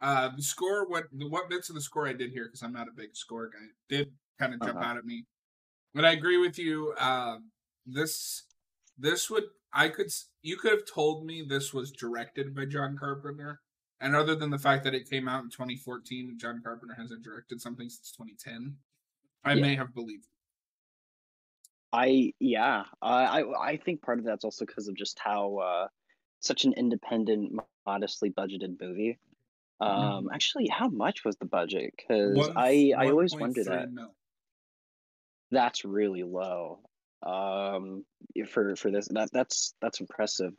uh 0.00 0.30
the 0.36 0.42
score 0.42 0.88
what 0.88 1.06
the 1.12 1.28
what 1.28 1.50
bits 1.50 1.68
of 1.68 1.74
the 1.76 1.80
score 1.82 2.08
I 2.08 2.12
did 2.12 2.30
hear 2.32 2.46
because 2.46 2.62
I'm 2.62 2.72
not 2.72 2.88
a 2.88 2.92
big 2.92 3.16
score 3.16 3.48
guy 3.48 3.66
did 3.88 4.14
kind 4.38 4.54
of 4.54 4.60
jump 4.62 4.80
Uh-huh. 4.80 4.82
out 4.82 4.96
at 4.96 5.04
me. 5.04 5.26
But 5.94 6.04
I 6.06 6.12
agree 6.12 6.38
with 6.38 6.58
you. 6.58 6.94
Um, 6.98 7.52
this 7.86 8.44
this 8.98 9.30
would 9.30 9.44
I 9.72 9.88
could 9.90 10.10
you 10.42 10.56
could 10.58 10.72
have 10.72 10.86
told 10.86 11.26
me 11.26 11.42
this 11.42 11.74
was 11.74 11.92
directed 11.92 12.54
by 12.54 12.66
John 12.66 12.96
Carpenter, 12.98 13.62
and 14.00 14.16
other 14.16 14.36
than 14.36 14.50
the 14.50 14.58
fact 14.58 14.84
that 14.84 14.94
it 14.94 15.10
came 15.10 15.28
out 15.28 15.44
in 15.44 15.50
2014, 15.50 16.38
John 16.38 16.62
Carpenter 16.64 16.94
hasn't 16.96 17.24
directed 17.24 17.60
something 17.62 17.90
since 17.90 18.12
2010, 18.12 18.78
I 19.44 19.54
Yeah. 19.54 19.56
may 19.56 19.76
have 19.76 19.94
believed. 19.94 20.28
I 21.92 22.32
yeah, 22.40 22.84
I 23.02 23.40
I 23.42 23.68
I 23.72 23.76
think 23.76 24.02
part 24.02 24.18
of 24.18 24.24
that's 24.24 24.44
also 24.44 24.64
because 24.64 24.88
of 24.88 24.94
just 24.94 25.18
how 25.18 25.56
uh, 25.58 25.88
such 26.40 26.64
an 26.64 26.72
independent, 26.74 27.52
modestly 27.86 28.30
budgeted 28.30 28.80
movie. 28.80 29.18
Um, 29.80 30.28
actually, 30.32 30.68
how 30.68 30.88
much 30.88 31.24
was 31.24 31.36
the 31.36 31.44
budget? 31.44 31.92
Because 31.96 32.50
I 32.54 32.92
I 32.96 33.08
always 33.08 33.34
1.3 33.34 33.40
wonder 33.40 33.64
that. 33.64 33.92
mil. 33.92 34.14
That's 35.50 35.84
really 35.84 36.22
low. 36.22 36.80
Um, 37.22 38.04
for 38.48 38.76
for 38.76 38.90
this 38.90 39.08
that 39.08 39.30
that's 39.32 39.74
that's 39.80 40.00
impressive. 40.00 40.54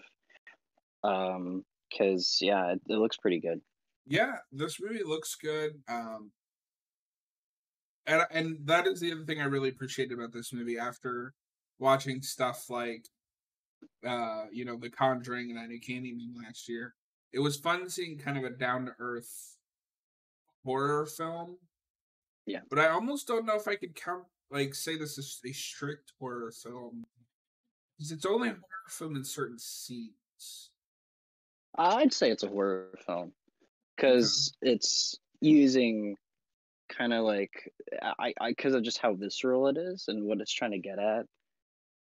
Um, 1.04 1.64
because 1.90 2.40
yeah, 2.42 2.72
it, 2.72 2.82
it 2.90 2.98
looks 2.98 3.18
pretty 3.18 3.40
good. 3.40 3.62
Yeah, 4.06 4.38
this 4.52 4.80
movie 4.82 5.04
looks 5.04 5.36
good. 5.36 5.82
Um, 5.88 6.32
and 8.06 8.24
and 8.32 8.58
that 8.66 8.88
is 8.88 9.00
the 9.00 9.12
other 9.12 9.24
thing 9.24 9.40
I 9.40 9.46
really 9.46 9.70
appreciated 9.70 10.14
about 10.14 10.34
this 10.34 10.52
movie. 10.54 10.78
After 10.78 11.34
watching 11.80 12.22
stuff 12.22 12.70
like, 12.70 13.08
uh, 14.06 14.46
you 14.52 14.66
know, 14.66 14.78
The 14.78 14.90
Conjuring 14.90 15.52
and 15.52 15.60
I 15.60 15.66
Knew 15.66 15.80
Candyman 15.80 16.36
last 16.44 16.68
year, 16.68 16.94
it 17.34 17.40
was 17.40 17.58
fun 17.58 17.90
seeing 17.90 18.18
kind 18.18 18.38
of 18.38 18.44
a 18.44 18.52
down 18.52 18.86
to 18.86 18.94
earth 19.00 19.58
horror 20.64 21.06
film. 21.06 21.58
Yeah. 22.46 22.60
But 22.70 22.80
I 22.80 22.90
almost 22.90 23.28
don't 23.28 23.46
know 23.46 23.56
if 23.56 23.68
I 23.68 23.76
could 23.76 23.96
count 23.96 24.24
like 24.52 24.76
say 24.76 24.98
this 24.98 25.18
is 25.18 25.40
a 25.46 25.52
strict 25.52 26.14
horror 26.20 26.52
film 26.52 27.06
because 27.98 28.12
it's 28.12 28.26
only 28.26 28.50
a 28.50 28.52
horror 28.52 28.90
film 28.90 29.16
in 29.16 29.24
certain 29.24 29.58
scenes. 29.60 30.70
I'd 31.76 32.14
say 32.14 32.30
it's 32.30 32.44
a 32.44 32.48
horror 32.48 32.90
film 33.06 33.34
because 33.96 34.54
it's 34.62 35.18
using 35.42 36.16
kind 36.90 37.14
of 37.14 37.26
like 37.26 37.72
I 38.02 38.34
I 38.40 38.50
because 38.50 38.76
of 38.76 38.84
just 38.84 39.00
how 39.00 39.16
visceral 39.16 39.68
it 39.68 39.78
is 39.78 40.06
and 40.08 40.24
what 40.26 40.40
it's 40.40 40.54
trying 40.54 40.72
to 40.72 40.80
get 40.80 41.00
at. 41.00 41.26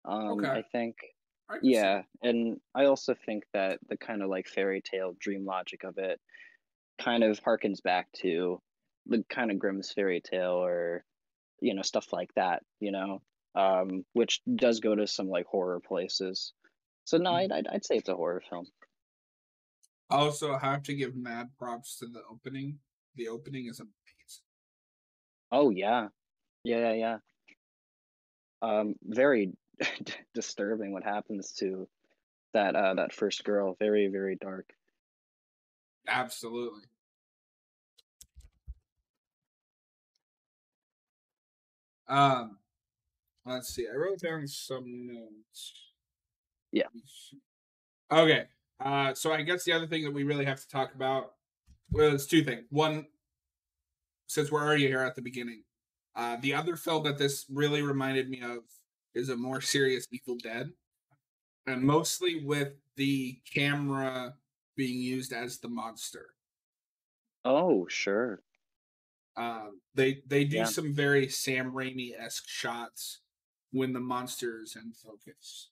Um, 0.05 0.39
Okay. 0.39 0.49
I 0.49 0.63
think 0.71 0.95
I 0.95 1.03
can 1.03 1.05
see 1.05 1.18
yeah, 1.61 2.03
and 2.21 2.59
I 2.75 2.85
also 2.85 3.15
think 3.25 3.43
that 3.53 3.79
the 3.87 3.97
kind 3.97 4.21
of 4.21 4.29
like 4.29 4.47
fairy 4.47 4.81
tale 4.81 5.15
dream 5.19 5.45
logic 5.45 5.83
of 5.83 5.97
it 5.97 6.19
kind 7.01 7.23
of 7.23 7.41
harkens 7.41 7.81
back 7.81 8.11
to 8.21 8.61
the 9.07 9.23
kind 9.29 9.51
of 9.51 9.59
Grimm's 9.59 9.91
fairy 9.91 10.21
tale 10.21 10.63
or 10.63 11.03
you 11.61 11.73
know 11.73 11.81
stuff 11.81 12.13
like 12.13 12.29
that, 12.35 12.63
you 12.79 12.91
know, 12.91 13.21
um, 13.55 14.05
which 14.13 14.41
does 14.55 14.79
go 14.79 14.95
to 14.95 15.07
some 15.07 15.27
like 15.29 15.45
horror 15.47 15.79
places. 15.79 16.53
So 17.05 17.17
no, 17.17 17.31
I'd 17.31 17.51
I'd, 17.51 17.67
I'd 17.67 17.85
say 17.85 17.95
it's 17.95 18.09
a 18.09 18.15
horror 18.15 18.43
film. 18.49 18.67
Also, 20.09 20.53
I 20.53 20.59
have 20.59 20.83
to 20.83 20.93
give 20.93 21.15
mad 21.15 21.49
props 21.57 21.97
to 21.99 22.07
the 22.07 22.21
opening. 22.29 22.79
The 23.15 23.27
opening 23.27 23.67
is 23.67 23.79
amazing. 23.79 23.93
Oh 25.51 25.69
yeah, 25.71 26.07
yeah, 26.63 26.93
yeah, 26.93 26.93
yeah. 26.93 27.17
Um, 28.61 28.95
very 29.03 29.53
disturbing 30.33 30.91
what 30.93 31.03
happens 31.03 31.51
to 31.53 31.87
that 32.53 32.75
uh 32.75 32.93
that 32.95 33.13
first 33.13 33.43
girl. 33.43 33.75
Very 33.79 34.07
very 34.07 34.37
dark. 34.39 34.73
Absolutely. 36.07 36.83
Um, 42.07 42.57
let's 43.45 43.69
see. 43.69 43.85
I 43.87 43.95
wrote 43.95 44.19
down 44.19 44.47
some 44.47 45.05
notes. 45.05 45.73
Yeah. 46.71 46.87
Okay. 48.11 48.45
Uh, 48.79 49.13
so 49.13 49.31
I 49.31 49.43
guess 49.43 49.63
the 49.63 49.73
other 49.73 49.85
thing 49.85 50.03
that 50.05 50.13
we 50.13 50.23
really 50.23 50.45
have 50.45 50.59
to 50.59 50.67
talk 50.67 50.95
about 50.95 51.33
well, 51.91 52.13
it's 52.13 52.27
two 52.27 52.43
things. 52.43 52.65
One, 52.69 53.07
since 54.27 54.51
we're 54.51 54.63
already 54.63 54.87
here 54.87 55.01
at 55.01 55.15
the 55.15 55.21
beginning, 55.21 55.63
uh, 56.15 56.37
the 56.39 56.53
other 56.53 56.75
film 56.75 57.03
that 57.03 57.17
this 57.17 57.45
really 57.51 57.81
reminded 57.81 58.29
me 58.29 58.41
of 58.41 58.59
is 59.13 59.29
a 59.29 59.35
more 59.35 59.61
serious 59.61 60.07
Evil 60.11 60.37
Dead, 60.37 60.71
and 61.67 61.81
mostly 61.83 62.43
with 62.43 62.73
the 62.95 63.39
camera 63.51 64.35
being 64.75 64.99
used 65.01 65.33
as 65.33 65.59
the 65.59 65.69
monster. 65.69 66.35
Oh 67.45 67.87
sure. 67.87 68.43
Um, 69.35 69.81
they 69.95 70.21
they 70.27 70.43
do 70.45 70.57
Yeah. 70.57 70.65
some 70.65 70.93
very 70.93 71.29
Sam 71.29 71.71
Raimi 71.71 72.17
esque 72.19 72.47
shots 72.47 73.21
when 73.71 73.93
the 73.93 73.99
monster 73.99 74.61
is 74.61 74.75
in 74.75 74.91
focus. 74.93 75.69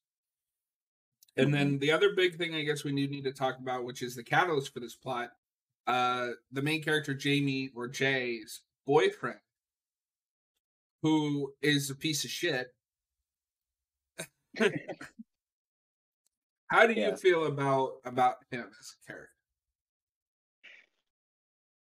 And 1.36 1.54
then 1.54 1.78
the 1.78 1.92
other 1.92 2.16
big 2.16 2.38
thing 2.38 2.56
I 2.56 2.64
guess 2.64 2.84
we 2.84 2.92
need 2.92 3.12
need 3.12 3.26
to 3.26 3.34
talk 3.34 3.60
about, 3.60 3.84
which 3.84 4.02
is 4.02 4.16
the 4.16 4.24
catalyst 4.24 4.74
for 4.74 4.80
this 4.80 4.96
plot, 4.96 5.32
uh, 5.86 6.30
the 6.52 6.62
main 6.64 6.82
character 6.84 7.14
Jamie 7.14 7.72
or 7.76 7.88
Jay's 7.88 8.62
boyfriend, 8.86 9.40
who 11.02 11.54
is 11.62 11.90
a 11.90 11.96
piece 11.96 12.24
of 12.24 12.32
shit. 12.32 12.74
How 16.70 16.86
do 16.86 16.94
you 16.94 17.16
feel 17.16 17.46
about 17.46 17.94
about 18.04 18.38
him 18.52 18.66
as 18.80 18.96
a 19.02 19.08
character? 19.08 19.32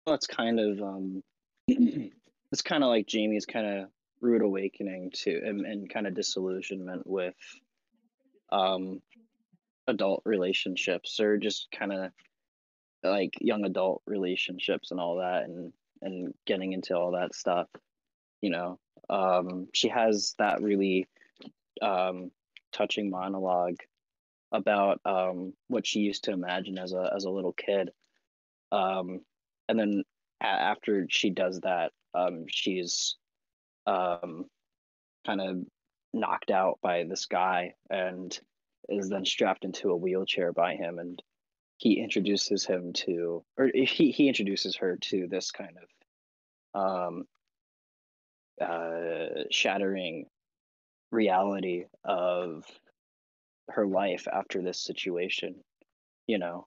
Well, 0.07 0.14
it's 0.14 0.26
kind 0.26 0.61
of 0.61 0.83
um, 0.83 1.23
it's 1.69 2.62
kind 2.62 2.85
of 2.85 2.88
like 2.88 3.07
Jamie's 3.07 3.47
kind 3.47 3.66
of 3.66 3.88
rude 4.21 4.43
awakening 4.43 5.11
to 5.12 5.40
and, 5.45 5.64
and 5.66 5.88
kind 5.90 6.07
of 6.07 6.14
disillusionment 6.14 7.07
with 7.07 7.35
um 8.52 9.00
adult 9.87 10.23
relationships 10.25 11.21
or 11.21 11.37
just 11.37 11.69
kind 11.71 11.93
of 11.93 12.11
like 13.02 13.35
young 13.40 13.64
adult 13.64 14.02
relationships 14.07 14.90
and 14.90 15.00
all 15.00 15.16
that 15.16 15.45
and 15.45 15.73
and 16.00 16.33
getting 16.47 16.73
into 16.73 16.97
all 16.97 17.12
that 17.12 17.35
stuff 17.35 17.69
you 18.40 18.50
know 18.50 18.78
um 19.11 19.69
she 19.75 19.88
has 19.88 20.35
that 20.38 20.62
really 20.62 21.07
um 21.83 22.31
touching 22.75 23.09
monologue 23.09 23.78
about 24.52 25.00
um 25.07 25.52
what 25.69 25.87
she 25.87 26.00
used 26.00 26.25
to 26.25 26.33
imagine 26.33 26.78
as 26.78 26.93
a 26.93 27.11
as 27.14 27.25
a 27.25 27.31
little 27.31 27.52
kid. 27.52 27.90
Um 28.71 29.21
and 29.69 29.78
then 29.78 30.02
a- 30.43 30.47
after 30.47 31.07
she 31.09 31.31
does 31.31 31.61
that 31.61 31.93
um 32.14 32.45
she's 32.49 33.16
um 33.87 34.45
kind 35.26 35.40
of 35.40 35.59
knocked 36.12 36.50
out 36.50 36.78
by 36.83 37.04
this 37.04 37.26
guy 37.26 37.75
and 37.90 38.38
is 38.88 39.09
then 39.09 39.25
strapped 39.25 39.64
into 39.64 39.90
a 39.90 39.97
wheelchair 39.97 40.52
by 40.52 40.75
him. 40.75 40.99
And 40.99 41.21
he 41.78 42.00
introduces 42.00 42.64
him 42.64 42.93
to 42.93 43.45
or 43.57 43.71
he 43.75 44.11
he 44.11 44.28
introduces 44.28 44.76
her 44.76 44.97
to 44.97 45.26
this 45.28 45.50
kind 45.50 45.76
of 46.75 46.81
um 46.81 47.25
uh 48.61 49.45
shattering 49.50 50.26
reality 51.14 51.85
of 52.04 52.64
her 53.71 53.87
life 53.87 54.26
after 54.30 54.62
this 54.62 54.85
situation, 54.85 55.56
you 56.26 56.38
know, 56.38 56.66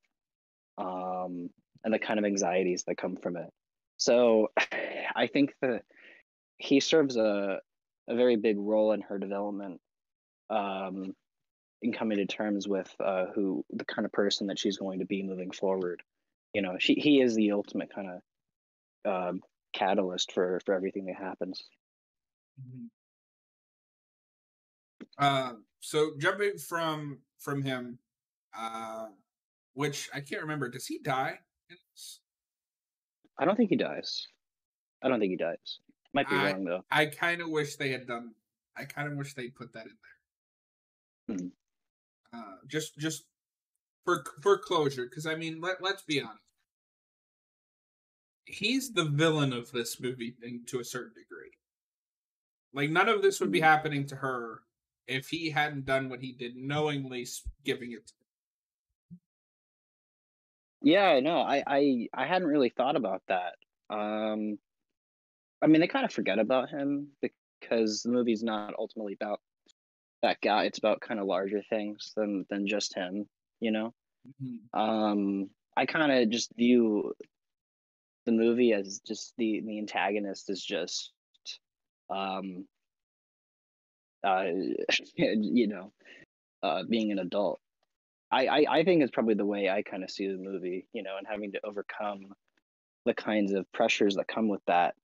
um, 0.77 1.49
and 1.83 1.93
the 1.93 1.99
kind 1.99 2.19
of 2.19 2.25
anxieties 2.25 2.83
that 2.87 2.97
come 2.97 3.17
from 3.17 3.37
it. 3.37 3.49
So 3.97 4.49
I 5.15 5.27
think 5.27 5.53
that 5.61 5.83
he 6.57 6.79
serves 6.79 7.17
a 7.17 7.59
a 8.09 8.15
very 8.15 8.37
big 8.37 8.57
role 8.57 8.93
in 8.93 9.01
her 9.01 9.19
development, 9.19 9.81
um, 10.49 11.13
in 11.81 11.91
coming 11.93 12.17
to 12.17 12.25
terms 12.25 12.67
with 12.67 12.93
uh, 13.03 13.27
who 13.35 13.65
the 13.71 13.85
kind 13.85 14.05
of 14.05 14.11
person 14.11 14.47
that 14.47 14.57
she's 14.59 14.77
going 14.77 14.99
to 14.99 15.05
be 15.05 15.23
moving 15.23 15.51
forward. 15.51 16.01
You 16.53 16.61
know, 16.61 16.77
she 16.79 16.95
he 16.95 17.21
is 17.21 17.35
the 17.35 17.51
ultimate 17.51 17.93
kind 17.93 18.21
of 19.05 19.29
um, 19.29 19.41
catalyst 19.73 20.31
for 20.31 20.59
for 20.65 20.73
everything 20.73 21.05
that 21.07 21.17
happens. 21.17 21.63
Mhm. 22.59 22.87
Uh, 25.17 25.53
so 25.79 26.11
jumping 26.19 26.57
from 26.57 27.19
from 27.39 27.61
him, 27.63 27.99
uh, 28.57 29.07
which 29.73 30.09
I 30.13 30.21
can't 30.21 30.41
remember. 30.41 30.69
Does 30.69 30.85
he 30.87 30.99
die? 30.99 31.39
in 31.69 31.77
this? 31.93 32.19
I 33.39 33.45
don't 33.45 33.55
think 33.55 33.69
he 33.69 33.75
dies. 33.75 34.27
I 35.03 35.07
don't 35.09 35.19
think 35.19 35.31
he 35.31 35.37
dies. 35.37 35.79
Might 36.13 36.29
be 36.29 36.35
I 36.35 36.51
wrong 36.51 36.63
though. 36.65 36.83
I 36.91 37.05
kind 37.07 37.41
of 37.41 37.49
wish 37.49 37.75
they 37.75 37.89
had 37.91 38.07
done. 38.07 38.33
I 38.75 38.85
kind 38.85 39.11
of 39.11 39.17
wish 39.17 39.33
they 39.33 39.49
put 39.49 39.73
that 39.73 39.85
in 39.87 39.97
there. 41.27 41.37
Hmm. 41.37 41.47
Uh, 42.33 42.55
just 42.67 42.97
just 42.97 43.25
for 44.05 44.23
for 44.41 44.57
closure, 44.57 45.05
because 45.05 45.25
I 45.25 45.35
mean, 45.35 45.61
let 45.61 45.81
let's 45.81 46.03
be 46.03 46.21
honest. 46.21 46.41
He's 48.45 48.93
the 48.93 49.03
villain 49.05 49.51
of 49.51 49.71
this 49.71 49.99
movie 49.99 50.35
in, 50.41 50.63
to 50.67 50.79
a 50.79 50.83
certain 50.85 51.13
degree. 51.13 51.51
Like 52.73 52.89
none 52.89 53.09
of 53.09 53.21
this 53.21 53.39
would 53.39 53.51
be 53.51 53.59
Hmm. 53.59 53.65
happening 53.65 54.05
to 54.07 54.15
her 54.15 54.63
if 55.07 55.29
he 55.29 55.49
hadn't 55.49 55.85
done 55.85 56.09
what 56.09 56.21
he 56.21 56.33
did, 56.33 56.55
knowingly 56.55 57.25
giving 57.63 57.91
it. 57.93 58.07
to 58.07 58.13
Yeah, 60.81 61.19
no, 61.19 61.41
I 61.41 61.63
I 61.65 62.07
I 62.13 62.27
hadn't 62.27 62.47
really 62.47 62.69
thought 62.69 62.95
about 62.95 63.23
that. 63.27 63.55
Um, 63.89 64.59
I 65.61 65.67
mean, 65.67 65.81
they 65.81 65.87
kind 65.87 66.05
of 66.05 66.13
forget 66.13 66.39
about 66.39 66.69
him 66.69 67.11
because 67.21 68.03
the 68.03 68.09
movie's 68.09 68.43
not 68.43 68.75
ultimately 68.77 69.13
about 69.13 69.41
that 70.21 70.41
guy. 70.41 70.65
It's 70.65 70.77
about 70.79 71.01
kind 71.01 71.19
of 71.19 71.27
larger 71.27 71.63
things 71.63 72.13
than 72.15 72.45
than 72.49 72.67
just 72.67 72.95
him, 72.95 73.29
you 73.59 73.71
know. 73.71 73.93
Mhm. 74.41 74.69
Um, 74.73 75.49
I 75.75 75.85
kind 75.85 76.11
of 76.11 76.29
just 76.29 76.55
view 76.55 77.15
the 78.25 78.31
movie 78.31 78.73
as 78.73 78.99
just 78.99 79.33
the 79.37 79.61
the 79.61 79.77
antagonist 79.79 80.49
is 80.49 80.63
just 80.63 81.13
um 82.09 82.67
uh 84.23 84.45
you 85.15 85.67
know 85.67 85.91
uh 86.63 86.83
being 86.89 87.11
an 87.11 87.19
adult. 87.19 87.59
I 88.31 88.47
I, 88.47 88.65
I 88.79 88.83
think 88.83 89.01
it's 89.01 89.11
probably 89.11 89.35
the 89.35 89.45
way 89.45 89.69
I 89.69 89.81
kind 89.83 90.03
of 90.03 90.11
see 90.11 90.27
the 90.27 90.37
movie, 90.37 90.87
you 90.93 91.03
know, 91.03 91.17
and 91.17 91.27
having 91.27 91.51
to 91.53 91.65
overcome 91.65 92.33
the 93.05 93.13
kinds 93.13 93.53
of 93.53 93.71
pressures 93.71 94.15
that 94.15 94.27
come 94.27 94.49
with 94.49 94.61
that 94.67 94.95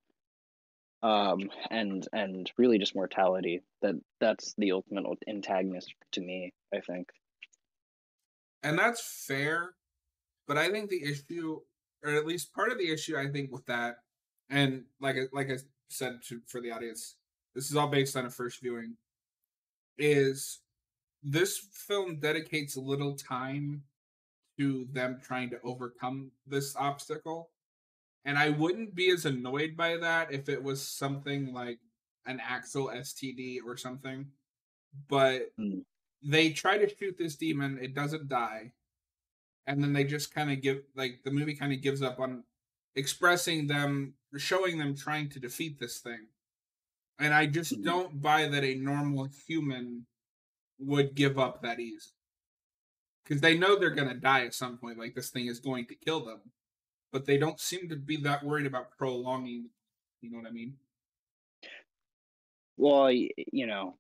um 1.04 1.50
and 1.70 2.08
and 2.14 2.52
really 2.58 2.78
just 2.78 2.96
mortality 2.96 3.62
that 3.82 3.96
that's 4.20 4.54
the 4.58 4.72
ultimate 4.72 5.06
antagonist 5.28 5.94
to 6.12 6.22
me 6.22 6.54
i 6.74 6.80
think 6.80 7.10
And 8.64 8.80
that's 8.80 9.02
fair, 9.28 9.76
but 10.48 10.58
I 10.58 10.70
think 10.72 10.90
the 10.90 11.04
issue, 11.04 11.60
or 12.04 12.12
at 12.12 12.26
least 12.26 12.54
part 12.54 12.72
of 12.72 12.78
the 12.78 12.92
issue, 12.92 13.18
I 13.18 13.28
think 13.28 13.52
with 13.52 13.66
that, 13.66 13.98
and 14.50 14.86
like 15.02 15.18
like 15.34 15.50
I 15.52 15.58
said 15.90 16.20
to 16.30 16.42
for 16.48 16.62
the 16.62 16.72
audience, 16.72 17.16
this 17.56 17.70
is 17.70 17.76
all 17.76 17.88
based 17.88 18.16
on 18.16 18.26
a 18.26 18.30
first 18.30 18.62
viewing. 18.62 18.96
Is 19.98 20.60
this 21.24 21.58
film 21.58 22.20
dedicates 22.20 22.76
little 22.76 23.16
time 23.16 23.84
to 24.58 24.88
them 24.92 25.20
trying 25.24 25.50
to 25.52 25.62
overcome 25.64 26.32
this 26.48 26.76
obstacle, 26.76 27.50
and 28.26 28.38
I 28.38 28.50
wouldn't 28.50 28.96
be 28.96 29.10
as 29.12 29.26
annoyed 29.26 29.76
by 29.76 29.98
that 29.98 30.32
if 30.32 30.50
it 30.50 30.62
was 30.62 30.86
something 30.88 31.54
like 31.54 31.80
an 32.26 32.40
Axel 32.40 32.90
STD 32.90 33.60
or 33.66 33.78
something, 33.78 34.32
but 35.08 35.56
Mm. 35.58 35.86
they 36.22 36.52
try 36.54 36.78
to 36.78 36.88
shoot 36.98 37.18
this 37.18 37.36
demon, 37.36 37.78
it 37.80 37.94
doesn't 37.94 38.28
die, 38.30 38.74
and 39.68 39.84
then 39.84 39.94
they 39.94 40.04
just 40.04 40.34
kind 40.34 40.52
of 40.52 40.62
give 40.62 40.84
like 40.96 41.24
the 41.24 41.32
movie 41.32 41.56
kind 41.56 41.74
of 41.74 41.82
gives 41.82 42.02
up 42.02 42.20
on 42.20 42.44
expressing 42.96 43.68
them, 43.68 44.14
showing 44.38 44.78
them 44.78 44.96
trying 44.96 45.30
to 45.30 45.40
defeat 45.40 45.80
this 45.80 46.00
thing. 46.00 46.28
And 47.20 47.34
I 47.34 47.48
just 47.48 47.82
Mhm. 47.82 47.84
don't 47.84 48.22
buy 48.22 48.48
that 48.48 48.64
a 48.64 48.76
normal 48.76 49.26
human 49.48 50.06
would 50.80 51.16
give 51.16 51.40
up 51.40 51.62
that 51.64 51.80
easy. 51.80 52.12
Because 53.24 53.42
they 53.42 53.58
know 53.58 53.78
they're 53.78 53.90
gonna 53.92 54.14
die 54.16 54.46
at 54.46 54.54
some 54.54 54.78
point, 54.78 54.98
like 54.98 55.14
this 55.16 55.30
thing 55.30 55.48
is 55.48 55.60
going 55.60 55.88
to 55.88 55.96
kill 55.96 56.24
them. 56.26 56.52
But 57.12 57.26
they 57.26 57.38
don't 57.38 57.60
seem 57.60 57.90
to 57.90 57.96
be 57.98 58.18
that 58.18 58.44
worried 58.44 58.68
about 58.68 58.98
prolonging 58.98 59.72
you 60.22 60.32
know 60.32 60.38
what 60.40 60.48
I 60.48 60.52
mean? 60.52 60.80
well 62.78 63.12
you 63.12 63.66
know 63.68 63.98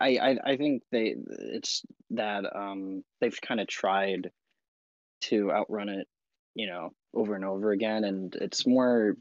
i 0.00 0.16
i, 0.18 0.38
I 0.52 0.56
think 0.56 0.82
they 0.90 1.14
it's 1.28 1.84
that 2.10 2.44
um 2.56 3.04
they've 3.20 3.40
kind 3.40 3.60
of 3.60 3.66
tried 3.66 4.30
to 5.22 5.52
outrun 5.52 5.88
it 5.88 6.08
you 6.54 6.68
know 6.68 6.92
over 7.14 7.34
and 7.34 7.44
over 7.46 7.72
again 7.72 8.04
and 8.04 8.34
it's 8.36 8.66
more 8.66 9.16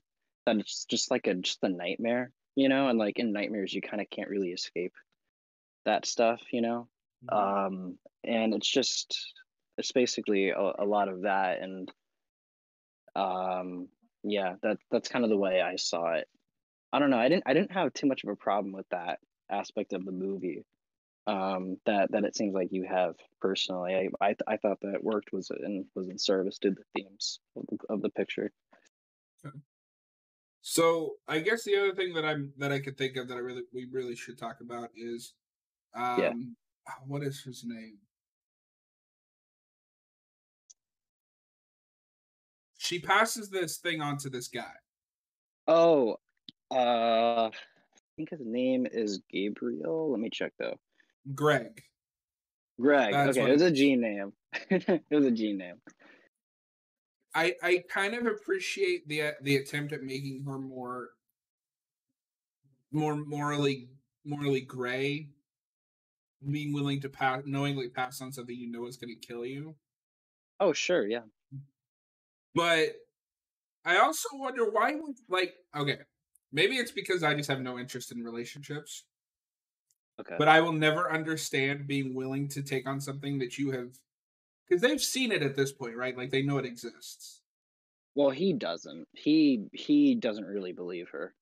that 0.46 0.58
it's 0.58 0.86
just 0.86 1.12
like 1.12 1.28
a 1.28 1.36
just 1.36 1.64
a 1.64 1.70
nightmare 1.70 2.34
you 2.58 2.68
know 2.70 2.90
and 2.90 2.98
like 2.98 3.20
in 3.20 3.32
nightmares 3.32 3.72
you 3.74 3.82
kind 3.82 4.02
of 4.02 4.10
can't 4.10 4.30
really 4.30 4.50
escape 4.50 4.94
that 5.86 6.06
stuff 6.06 6.42
you 6.52 6.62
know? 6.62 6.88
Um 7.32 7.98
and 8.24 8.54
it's 8.54 8.70
just 8.70 9.18
it's 9.78 9.92
basically 9.92 10.50
a, 10.50 10.60
a 10.80 10.86
lot 10.86 11.08
of 11.08 11.22
that 11.22 11.62
and 11.62 11.92
um 13.16 13.88
yeah 14.24 14.56
that 14.64 14.78
that's 14.92 15.08
kind 15.08 15.24
of 15.24 15.30
the 15.30 15.38
way 15.38 15.62
i 15.62 15.76
saw 15.76 16.14
it. 16.14 16.28
I 16.92 17.00
don't 17.00 17.12
know 17.12 17.20
i 17.20 17.30
didn't 17.30 17.44
i 17.46 17.54
didn't 17.54 17.72
have 17.74 17.94
too 17.94 18.08
much 18.08 18.24
of 18.24 18.30
a 18.30 18.36
problem 18.36 18.74
with 18.74 18.90
that 18.90 19.20
aspect 19.50 19.94
of 19.94 20.04
the 20.04 20.12
movie 20.12 20.66
um 21.28 21.78
that 21.86 22.12
that 22.12 22.24
it 22.24 22.36
seems 22.36 22.54
like 22.54 22.70
you 22.72 22.86
have 22.90 23.16
personally. 23.40 23.94
I 23.94 24.26
i, 24.26 24.36
I 24.48 24.58
thought 24.58 24.80
that 24.82 25.04
worked 25.04 25.32
was 25.32 25.52
in 25.52 25.86
was 25.96 26.10
in 26.10 26.18
service 26.18 26.58
to 26.60 26.72
the 26.72 26.84
themes 26.96 27.40
of 27.56 27.66
the, 27.70 27.78
of 27.90 28.02
the 28.02 28.10
picture 28.10 28.52
So 30.70 31.14
I 31.30 31.40
guess 31.40 31.64
the 31.64 31.78
other 31.78 31.96
thing 31.96 32.14
that 32.16 32.26
I'm 32.26 32.52
that 32.58 32.74
I 32.74 32.80
could 32.80 32.98
think 32.98 33.16
of 33.16 33.30
that 33.30 33.36
I 33.36 33.40
really 33.40 33.62
we 33.74 33.86
really 33.90 34.18
should 34.18 34.38
talk 34.38 34.60
about 34.60 34.90
is 34.98 35.34
um 35.96 36.58
Yeah. 36.86 36.94
what 37.08 37.24
is 37.24 37.42
his 37.42 37.64
name? 37.66 38.00
She 42.78 43.00
passes 43.00 43.50
this 43.50 43.78
thing 43.78 44.02
on 44.02 44.18
to 44.18 44.30
this 44.30 44.50
guy. 44.50 44.74
oh 45.70 46.18
uh 46.72 47.48
i 47.48 47.52
think 48.18 48.30
his 48.30 48.42
name 48.44 48.86
is 48.92 49.22
gabriel 49.32 50.12
let 50.12 50.20
me 50.20 50.30
check 50.30 50.52
though 50.60 50.76
Greg. 51.34 51.82
greg 52.80 53.14
That's 53.14 53.38
okay 53.38 53.50
it 53.50 53.54
was 53.54 53.62
a 53.62 53.72
is. 53.72 53.80
name 53.96 54.34
it 54.70 55.04
was 55.12 55.26
a 55.26 55.32
g 55.32 55.54
name 55.54 55.76
I 57.38 57.56
I 57.62 57.84
kind 57.88 58.16
of 58.16 58.26
appreciate 58.26 59.08
the 59.08 59.22
uh, 59.22 59.32
the 59.42 59.58
attempt 59.58 59.94
at 59.94 60.02
making 60.04 60.44
her 60.46 60.58
more 60.58 61.12
more 62.92 63.16
morally 63.16 63.90
morally 64.26 64.62
gray, 64.62 65.30
being 66.50 66.74
willing 66.74 67.00
to 67.02 67.10
pass 67.10 67.44
knowingly 67.46 67.90
pass 67.90 68.22
on 68.22 68.32
something 68.32 68.56
you 68.56 68.68
know 68.72 68.88
is 68.88 68.98
going 68.98 69.10
to 69.16 69.28
kill 69.28 69.46
you. 69.46 69.76
oh 70.60 70.74
sure 70.74 71.08
yeah 71.08 71.24
But 72.54 72.96
I 73.86 73.98
also 74.00 74.30
wonder 74.34 74.70
why 74.70 74.96
would 74.96 75.18
like 75.30 75.56
okay, 75.76 76.00
maybe 76.52 76.78
it's 76.78 76.92
because 76.92 77.24
I 77.24 77.36
just 77.36 77.50
have 77.50 77.62
no 77.62 77.80
interest 77.80 78.12
in 78.12 78.24
relationships. 78.24 79.06
okay 80.20 80.38
But 80.38 80.48
I 80.48 80.62
will 80.62 80.74
never 80.74 81.12
understand 81.12 81.88
being 81.88 82.14
willing 82.14 82.48
to 82.50 82.62
take 82.64 82.88
on 82.88 83.02
something 83.02 83.40
that 83.40 83.58
you 83.58 83.72
have 83.72 83.98
because 84.68 84.82
they've 84.82 85.02
seen 85.02 85.32
it 85.32 85.44
at 85.44 85.56
this 85.56 85.72
point, 85.72 85.96
right? 85.96 86.18
Like 86.18 86.30
they 86.32 86.42
know 86.44 86.58
it 86.58 86.66
exists. 86.66 87.42
well 88.16 88.30
he 88.32 88.52
doesn't 88.54 89.08
he 89.14 89.68
he 89.72 90.16
doesn't 90.16 90.46
really 90.46 90.74
believe 90.74 91.10
her 91.10 91.34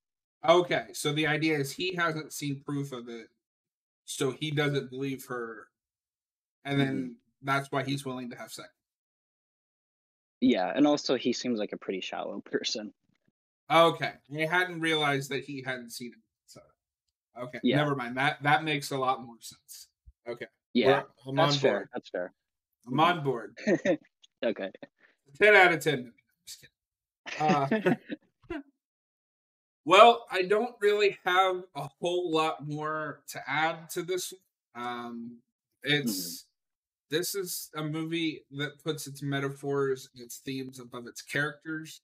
Okay, 0.47 0.89
so 0.93 1.11
the 1.11 1.25
idea 1.27 1.57
is 1.57 1.71
he 1.73 1.95
hasn't 1.95 2.31
seen 2.31 2.61
proof 2.63 2.91
of 2.91 3.09
it, 3.09 3.27
so 4.05 4.31
he 4.31 4.51
doesn't 4.51 4.89
believe 4.91 5.25
her, 5.27 5.69
and 6.65 6.79
then 6.79 7.17
that's 7.41 7.71
why 7.71 7.83
he's 7.83 8.05
willing 8.05 8.29
to 8.31 8.37
have 8.37 8.51
sex. 8.51 8.69
yeah 10.41 10.71
and 10.75 10.85
also 10.87 11.15
he 11.15 11.33
seems 11.33 11.59
like 11.59 11.71
a 11.73 11.77
pretty 11.77 12.01
shallow 12.01 12.41
person 12.45 12.93
Okay, 13.71 14.13
I 14.35 14.45
hadn't 14.45 14.79
realized 14.79 15.31
that 15.31 15.43
he 15.43 15.63
hadn't 15.63 15.89
seen 15.89 16.11
it. 16.13 16.19
So, 16.45 16.61
okay, 17.37 17.59
Yeah. 17.63 17.77
never 17.77 17.95
mind. 17.95 18.15
That 18.17 18.43
that 18.43 18.63
makes 18.63 18.91
a 18.91 18.97
lot 18.97 19.23
more 19.23 19.37
sense. 19.39 19.89
Okay, 20.27 20.47
yeah 20.73 21.03
that's 21.35 21.55
fair 21.57 21.89
that's 21.93 22.09
fair 22.09 22.33
I'm 22.87 22.99
on 22.99 23.23
board. 23.23 23.57
okay 24.45 24.71
Ten 25.41 25.55
out 25.55 25.73
of 25.73 25.79
ten. 25.81 26.11
I'm 26.11 26.13
just 26.45 26.67
kidding. 27.37 27.89
Uh, 27.89 27.95
Well, 29.85 30.25
I 30.31 30.41
don't 30.41 30.73
really 30.81 31.17
have 31.25 31.63
a 31.75 31.87
whole 32.01 32.31
lot 32.31 32.67
more 32.67 33.21
to 33.29 33.39
add 33.47 33.89
to 33.91 34.01
this. 34.01 34.33
Um, 34.73 35.37
it's 35.83 36.41
mm. 36.41 36.43
this 37.11 37.35
is 37.35 37.69
a 37.75 37.83
movie 37.83 38.41
that 38.57 38.83
puts 38.83 39.05
its 39.05 39.21
metaphors 39.21 40.09
and 40.13 40.23
its 40.23 40.37
themes 40.37 40.79
above 40.79 41.05
its 41.05 41.21
characters, 41.21 42.01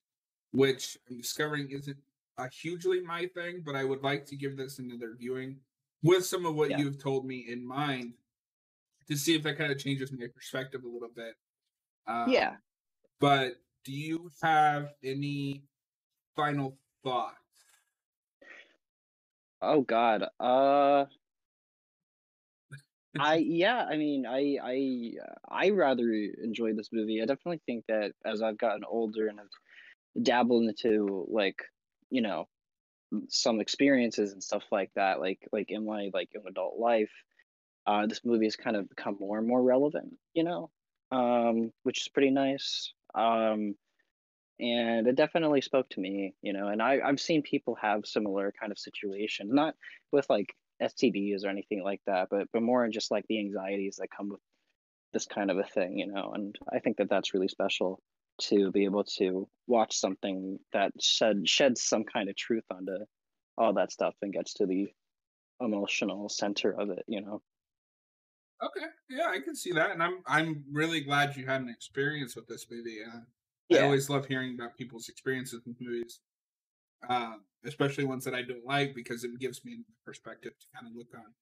which 0.51 0.95
I'm 1.09 1.17
discovering 1.17 1.71
isn't 1.71 1.97
a 2.37 2.47
hugely 2.49 3.01
my 3.01 3.25
thing, 3.25 3.63
but 3.65 3.75
I 3.75 3.83
would 3.83 4.03
like 4.03 4.27
to 4.27 4.35
give 4.35 4.57
this 4.57 4.77
another 4.77 5.15
viewing 5.17 5.57
with 6.03 6.23
some 6.23 6.45
of 6.45 6.53
what 6.53 6.69
yeah. 6.69 6.77
you've 6.77 7.01
told 7.01 7.25
me 7.25 7.47
in 7.49 7.67
mind 7.67 8.13
to 9.11 9.17
see 9.17 9.35
if 9.35 9.43
that 9.43 9.57
kind 9.57 9.71
of 9.71 9.77
changes 9.77 10.11
my 10.11 10.25
perspective 10.33 10.83
a 10.83 10.87
little 10.87 11.11
bit. 11.13 11.35
Um, 12.07 12.29
yeah. 12.29 12.55
But 13.19 13.55
do 13.83 13.91
you 13.91 14.31
have 14.41 14.93
any 15.03 15.63
final 16.35 16.77
thoughts? 17.03 17.35
Oh 19.61 19.81
God. 19.81 20.23
Uh 20.39 21.05
I 23.19 23.35
yeah, 23.35 23.83
I 23.83 23.97
mean, 23.97 24.25
I 24.25 24.57
I 24.63 25.11
I 25.49 25.69
rather 25.71 26.09
enjoy 26.41 26.73
this 26.73 26.89
movie. 26.93 27.21
I 27.21 27.25
definitely 27.25 27.61
think 27.65 27.83
that 27.89 28.13
as 28.25 28.41
I've 28.41 28.57
gotten 28.57 28.85
older 28.85 29.27
and 29.27 29.39
have 29.39 30.23
dabbled 30.23 30.69
into 30.69 31.27
like, 31.29 31.57
you 32.09 32.21
know, 32.21 32.47
some 33.27 33.59
experiences 33.59 34.31
and 34.31 34.41
stuff 34.41 34.63
like 34.71 34.91
that, 34.95 35.19
like 35.19 35.45
like 35.51 35.69
in 35.69 35.85
my 35.85 36.09
like 36.13 36.29
in 36.33 36.43
adult 36.47 36.79
life, 36.79 37.11
uh, 37.87 38.05
this 38.07 38.21
movie 38.23 38.45
has 38.45 38.55
kind 38.55 38.75
of 38.75 38.89
become 38.89 39.17
more 39.19 39.37
and 39.37 39.47
more 39.47 39.61
relevant, 39.61 40.13
you 40.33 40.43
know, 40.43 40.69
um, 41.11 41.71
which 41.83 42.01
is 42.01 42.07
pretty 42.07 42.31
nice. 42.31 42.93
Um, 43.15 43.75
and 44.59 45.07
it 45.07 45.15
definitely 45.15 45.61
spoke 45.61 45.89
to 45.89 45.99
me, 45.99 46.35
you 46.41 46.53
know. 46.53 46.67
And 46.67 46.81
I 46.81 46.99
I've 47.03 47.19
seen 47.19 47.41
people 47.41 47.75
have 47.81 48.05
similar 48.05 48.53
kind 48.59 48.71
of 48.71 48.77
situation, 48.77 49.49
not 49.53 49.75
with 50.11 50.29
like 50.29 50.53
STDs 50.81 51.43
or 51.43 51.49
anything 51.49 51.83
like 51.83 52.01
that, 52.05 52.27
but 52.29 52.47
but 52.53 52.61
more 52.61 52.85
in 52.85 52.91
just 52.91 53.11
like 53.11 53.25
the 53.27 53.39
anxieties 53.39 53.97
that 53.99 54.09
come 54.15 54.29
with 54.29 54.39
this 55.13 55.25
kind 55.25 55.51
of 55.51 55.57
a 55.57 55.63
thing, 55.63 55.97
you 55.97 56.07
know. 56.07 56.31
And 56.33 56.57
I 56.71 56.79
think 56.79 56.97
that 56.97 57.09
that's 57.09 57.33
really 57.33 57.47
special 57.47 58.01
to 58.41 58.71
be 58.71 58.85
able 58.85 59.03
to 59.03 59.47
watch 59.67 59.97
something 59.97 60.59
that 60.73 60.91
shed 61.01 61.47
sheds 61.47 61.83
some 61.83 62.03
kind 62.03 62.29
of 62.29 62.35
truth 62.35 62.63
onto 62.71 63.05
all 63.57 63.73
that 63.73 63.91
stuff 63.91 64.15
and 64.21 64.33
gets 64.33 64.53
to 64.55 64.65
the 64.65 64.87
emotional 65.59 66.29
center 66.29 66.71
of 66.71 66.89
it, 66.91 67.03
you 67.07 67.21
know. 67.21 67.41
Okay, 68.63 68.85
yeah, 69.09 69.27
I 69.29 69.39
can 69.39 69.55
see 69.55 69.71
that, 69.71 69.91
and 69.91 70.03
I'm 70.03 70.19
I'm 70.27 70.63
really 70.71 71.01
glad 71.01 71.35
you 71.35 71.45
had 71.47 71.61
an 71.61 71.69
experience 71.69 72.35
with 72.35 72.47
this 72.47 72.67
movie. 72.69 72.99
Uh, 73.05 73.21
yeah. 73.69 73.79
I 73.79 73.83
always 73.85 74.09
love 74.09 74.27
hearing 74.27 74.55
about 74.55 74.77
people's 74.77 75.09
experiences 75.09 75.61
with 75.65 75.75
movies, 75.79 76.19
uh, 77.09 77.33
especially 77.65 78.03
ones 78.03 78.23
that 78.25 78.35
I 78.35 78.43
don't 78.43 78.65
like, 78.65 78.93
because 78.93 79.23
it 79.23 79.31
gives 79.39 79.65
me 79.65 79.79
a 79.79 80.05
perspective 80.05 80.51
to 80.59 80.67
kind 80.75 80.91
of 80.91 80.95
look 80.95 81.07
on. 81.15 81.33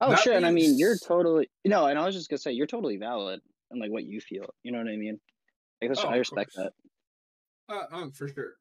Oh 0.00 0.10
that 0.10 0.20
shit! 0.20 0.34
Means... 0.34 0.44
I 0.44 0.50
mean, 0.50 0.78
you're 0.78 0.96
totally 0.98 1.48
no, 1.64 1.86
and 1.86 1.98
I 1.98 2.04
was 2.04 2.16
just 2.16 2.28
gonna 2.28 2.38
say 2.38 2.52
you're 2.52 2.66
totally 2.66 2.96
valid 2.96 3.40
and 3.70 3.80
like 3.80 3.92
what 3.92 4.04
you 4.04 4.20
feel. 4.20 4.46
You 4.64 4.72
know 4.72 4.78
what 4.78 4.88
I 4.88 4.96
mean? 4.96 5.20
I, 5.82 5.86
guess, 5.86 6.00
oh, 6.02 6.08
I 6.08 6.16
respect 6.16 6.52
that. 6.56 6.72
Uh, 7.68 7.84
oh, 7.92 8.10
for 8.14 8.28
sure. 8.28 8.54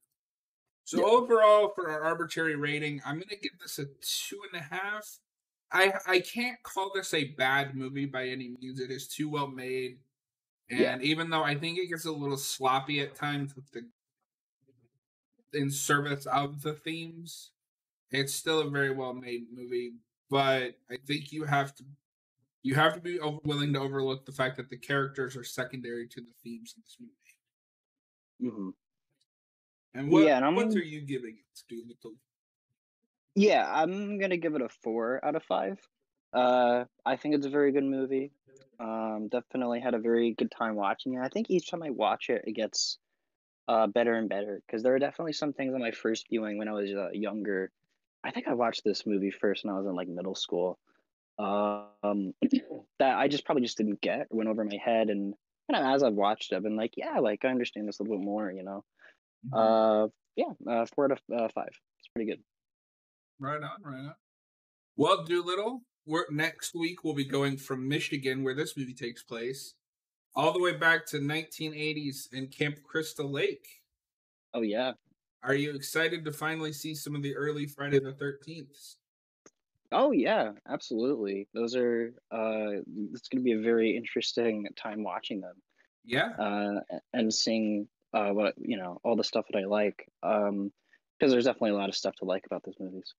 So 0.84 1.00
yeah. 1.00 1.06
overall, 1.06 1.72
for 1.74 1.90
our 1.90 2.04
arbitrary 2.04 2.56
rating, 2.56 3.02
I'm 3.06 3.16
gonna 3.16 3.38
give 3.42 3.58
this 3.62 3.80
a 3.80 3.86
two 3.86 4.40
and 4.52 4.62
a 4.62 4.64
half. 4.64 5.20
I 5.74 5.94
I 6.06 6.20
can't 6.20 6.62
call 6.64 6.92
this 6.94 7.14
a 7.14 7.26
bad 7.26 7.76
movie 7.76 8.06
by 8.06 8.28
any 8.28 8.56
means. 8.62 8.80
It 8.80 8.92
is 8.92 9.08
too 9.08 9.30
well 9.30 9.48
made. 9.48 9.98
And 10.70 10.80
yeah. 10.80 10.98
even 11.02 11.30
though 11.30 11.44
I 11.44 11.56
think 11.56 11.78
it 11.78 11.90
gets 11.90 12.06
a 12.06 12.12
little 12.12 12.38
sloppy 12.38 13.02
at 13.02 13.16
times 13.16 13.56
with 13.56 13.70
the 13.72 13.82
in 15.54 15.70
service 15.70 16.26
of 16.26 16.62
the 16.62 16.74
themes, 16.74 17.52
it's 18.12 18.34
still 18.34 18.62
a 18.62 18.70
very 18.70 18.92
well 18.92 19.14
made 19.14 19.46
movie. 19.54 19.94
But 20.30 20.78
I 20.90 20.98
think 21.06 21.32
you 21.32 21.44
have 21.44 21.76
to 21.76 21.84
you 22.62 22.76
have 22.76 22.94
to 22.94 23.02
be 23.02 23.20
over, 23.20 23.40
willing 23.44 23.74
to 23.74 23.80
overlook 23.80 24.26
the 24.26 24.32
fact 24.32 24.58
that 24.58 24.70
the 24.70 24.78
characters 24.78 25.36
are 25.36 25.44
secondary 25.44 26.08
to 26.08 26.22
the 26.22 26.32
themes 26.44 26.74
in 26.78 26.84
this 26.84 26.98
movie. 27.00 28.56
Mm-hmm. 28.56 28.70
And 29.96 30.12
what 30.12 30.26
yeah, 30.26 30.46
and 30.46 30.56
what 30.56 30.68
are 30.68 30.80
you 30.80 31.02
giving 31.02 31.36
it, 31.36 32.04
Yeah, 33.36 33.70
I'm 33.72 34.20
gonna 34.20 34.38
give 34.38 34.56
it 34.56 34.62
a 34.62 34.70
four 34.70 35.24
out 35.24 35.36
of 35.36 35.44
five. 35.44 35.80
Uh, 36.34 36.86
I 37.06 37.16
think 37.16 37.36
it's 37.36 37.46
a 37.46 37.50
very 37.50 37.72
good 37.72 37.84
movie. 37.84 38.32
Um, 38.80 39.30
definitely 39.32 39.80
had 39.80 39.94
a 39.94 40.00
very 40.00 40.34
good 40.34 40.52
time 40.52 40.76
watching 40.76 41.14
it. 41.14 41.22
I 41.22 41.30
think 41.30 41.50
each 41.50 41.70
time 41.70 41.84
I 41.84 41.92
watch 41.92 42.30
it, 42.30 42.44
it 42.46 42.54
gets 42.54 42.98
uh, 43.68 43.88
better 43.88 44.14
and 44.14 44.30
better 44.30 44.62
because 44.66 44.84
there 44.84 44.94
are 44.96 45.00
definitely 45.00 45.34
some 45.34 45.54
things 45.54 45.74
on 45.74 45.80
my 45.80 45.92
first 45.92 46.28
viewing 46.30 46.58
when 46.58 46.68
I 46.68 46.74
was 46.74 46.92
uh, 46.92 47.10
younger. 47.14 47.72
I 48.24 48.32
think 48.32 48.48
I 48.48 48.54
watched 48.54 48.84
this 48.84 49.06
movie 49.06 49.32
first 49.32 49.64
when 49.64 49.74
I 49.74 49.78
was 49.78 49.86
in 49.88 49.96
like 49.96 50.08
middle 50.08 50.36
school. 50.36 50.80
Um, 51.40 52.34
that 53.00 53.18
I 53.18 53.28
just 53.28 53.46
probably 53.46 53.64
just 53.64 53.78
didn't 53.78 54.02
get, 54.02 54.28
went 54.30 54.50
over 54.50 54.64
my 54.64 54.78
head, 54.84 55.10
and 55.10 55.34
kind 55.70 55.84
of 55.86 55.96
as 55.96 56.04
I've 56.04 56.14
watched 56.14 56.52
it, 56.52 56.56
I've 56.56 56.64
been 56.64 56.76
like, 56.76 56.94
yeah, 56.98 57.20
like 57.20 57.46
I 57.46 57.50
understand 57.50 57.88
this 57.88 58.00
a 58.00 58.04
little 58.04 58.18
bit 58.18 58.26
more, 58.26 58.52
you 58.52 58.64
know. 58.64 58.84
Mm-hmm. 59.48 59.58
Uh, 59.58 60.08
yeah, 60.36 60.72
uh, 60.72 60.86
four 60.96 61.06
out 61.06 61.12
of 61.12 61.20
uh, 61.36 61.48
five. 61.54 61.72
It's 62.00 62.08
pretty 62.14 62.30
good. 62.32 62.44
Right 63.40 63.62
on, 63.62 63.82
right 63.84 64.00
on. 64.00 64.16
Well, 64.96 65.24
Doolittle, 65.24 65.82
we're, 66.06 66.26
next 66.30 66.76
week 66.76 67.04
we'll 67.04 67.16
be 67.16 67.26
going 67.26 67.58
from 67.58 67.88
Michigan, 67.88 68.44
where 68.44 68.56
this 68.56 68.78
movie 68.78 68.94
takes 68.94 69.24
place, 69.24 69.74
all 70.36 70.54
the 70.54 70.62
way 70.62 70.76
back 70.78 71.06
to 71.08 71.18
1980s 71.18 72.32
in 72.32 72.48
Camp 72.48 72.78
Crystal 72.84 73.30
Lake. 73.30 73.66
Oh 74.54 74.62
yeah. 74.62 74.94
Are 75.44 75.56
you 75.56 75.76
excited 75.76 76.24
to 76.26 76.32
finally 76.32 76.72
see 76.72 76.96
some 76.96 77.16
of 77.16 77.22
the 77.24 77.36
early 77.36 77.66
Friday 77.66 78.00
the 78.00 78.14
13th? 78.14 78.96
Oh 79.92 80.12
yeah, 80.12 80.52
absolutely. 80.68 81.48
Those 81.54 81.76
are 81.76 82.14
uh 82.32 82.82
it's 83.14 83.28
going 83.30 83.40
to 83.40 83.44
be 83.44 83.54
a 83.54 83.62
very 83.62 83.96
interesting 83.96 84.68
time 84.76 85.04
watching 85.04 85.42
them. 85.42 85.56
Yeah. 86.06 86.30
Uh 86.40 86.80
and 87.14 87.34
seeing 87.34 87.88
uh 88.14 88.30
what, 88.30 88.54
you 88.58 88.78
know, 88.78 89.00
all 89.04 89.16
the 89.16 89.24
stuff 89.24 89.46
that 89.52 89.60
I 89.60 89.66
like 89.66 90.08
um 90.24 90.72
because 91.20 91.32
there's 91.32 91.46
definitely 91.46 91.72
a 91.72 91.76
lot 91.76 91.90
of 91.90 91.96
stuff 91.96 92.16
to 92.16 92.26
like 92.26 92.46
about 92.46 92.64
those 92.64 92.76
movies. 92.80 93.14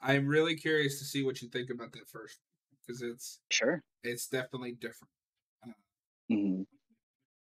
I'm 0.00 0.26
really 0.26 0.54
curious 0.54 0.98
to 1.00 1.04
see 1.04 1.24
what 1.24 1.42
you 1.42 1.48
think 1.48 1.70
about 1.70 1.92
that 1.92 2.08
first 2.08 2.38
because 2.86 3.02
it's 3.02 3.40
sure 3.50 3.82
it's 4.02 4.28
definitely 4.28 4.72
different. 4.72 5.10
Uh, 5.66 6.32
mm-hmm. 6.32 6.62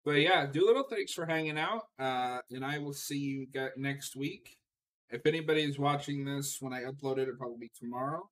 But 0.03 0.21
yeah, 0.21 0.45
Doolittle, 0.45 0.87
thanks 0.89 1.13
for 1.13 1.25
hanging 1.25 1.57
out, 1.57 1.83
uh, 1.99 2.39
and 2.51 2.65
I 2.65 2.77
will 2.77 2.93
see 2.93 3.17
you 3.17 3.47
next 3.75 4.15
week. 4.15 4.57
If 5.09 5.25
anybody 5.25 5.63
is 5.63 5.77
watching 5.77 6.25
this 6.25 6.57
when 6.61 6.73
I 6.73 6.83
upload 6.83 7.17
it, 7.17 7.23
it'll 7.23 7.35
probably 7.35 7.57
be 7.59 7.71
tomorrow. 7.77 8.29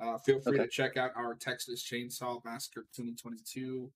Uh, 0.00 0.16
feel 0.18 0.40
free 0.40 0.54
okay. 0.54 0.64
to 0.64 0.68
check 0.68 0.96
out 0.96 1.10
our 1.16 1.34
Texas 1.34 1.82
Chainsaw 1.82 2.42
Massacre 2.44 2.86
2022 2.96 3.90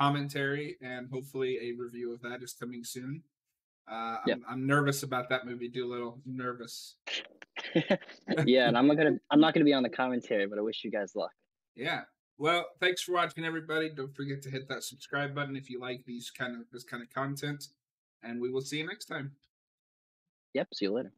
commentary 0.00 0.76
and 0.80 1.08
hopefully 1.10 1.58
a 1.60 1.72
review 1.72 2.12
of 2.12 2.22
that 2.22 2.42
is 2.42 2.52
coming 2.52 2.84
soon. 2.84 3.22
Uh, 3.90 4.18
yep. 4.26 4.38
I'm, 4.46 4.52
I'm, 4.52 4.66
nervous 4.66 5.02
about 5.02 5.28
that 5.30 5.46
movie, 5.46 5.68
Doolittle. 5.68 6.20
I'm 6.26 6.36
nervous. 6.36 6.96
yeah, 8.44 8.68
and 8.68 8.76
I'm 8.76 8.86
not 8.86 8.96
gonna 8.96 9.18
I'm 9.30 9.40
not 9.40 9.54
gonna 9.54 9.64
be 9.64 9.72
on 9.72 9.82
the 9.82 9.88
commentary, 9.88 10.46
but 10.46 10.58
I 10.58 10.62
wish 10.62 10.84
you 10.84 10.90
guys 10.90 11.16
luck. 11.16 11.32
Yeah. 11.74 12.02
Well, 12.36 12.66
thanks 12.80 13.02
for 13.02 13.12
watching, 13.12 13.44
everybody. 13.44 13.90
Don't 13.90 14.14
forget 14.14 14.42
to 14.42 14.50
hit 14.50 14.68
that 14.68 14.84
subscribe 14.84 15.34
button 15.34 15.56
if 15.56 15.68
you 15.70 15.80
like 15.80 16.04
these 16.06 16.30
kind 16.30 16.54
of 16.54 16.62
this 16.72 16.84
kind 16.84 17.02
of 17.02 17.10
content, 17.10 17.68
and 18.22 18.40
we 18.40 18.50
will 18.50 18.60
see 18.60 18.78
you 18.78 18.86
next 18.86 19.06
time. 19.06 19.32
Yep. 20.54 20.68
See 20.74 20.84
you 20.84 20.92
later. 20.92 21.12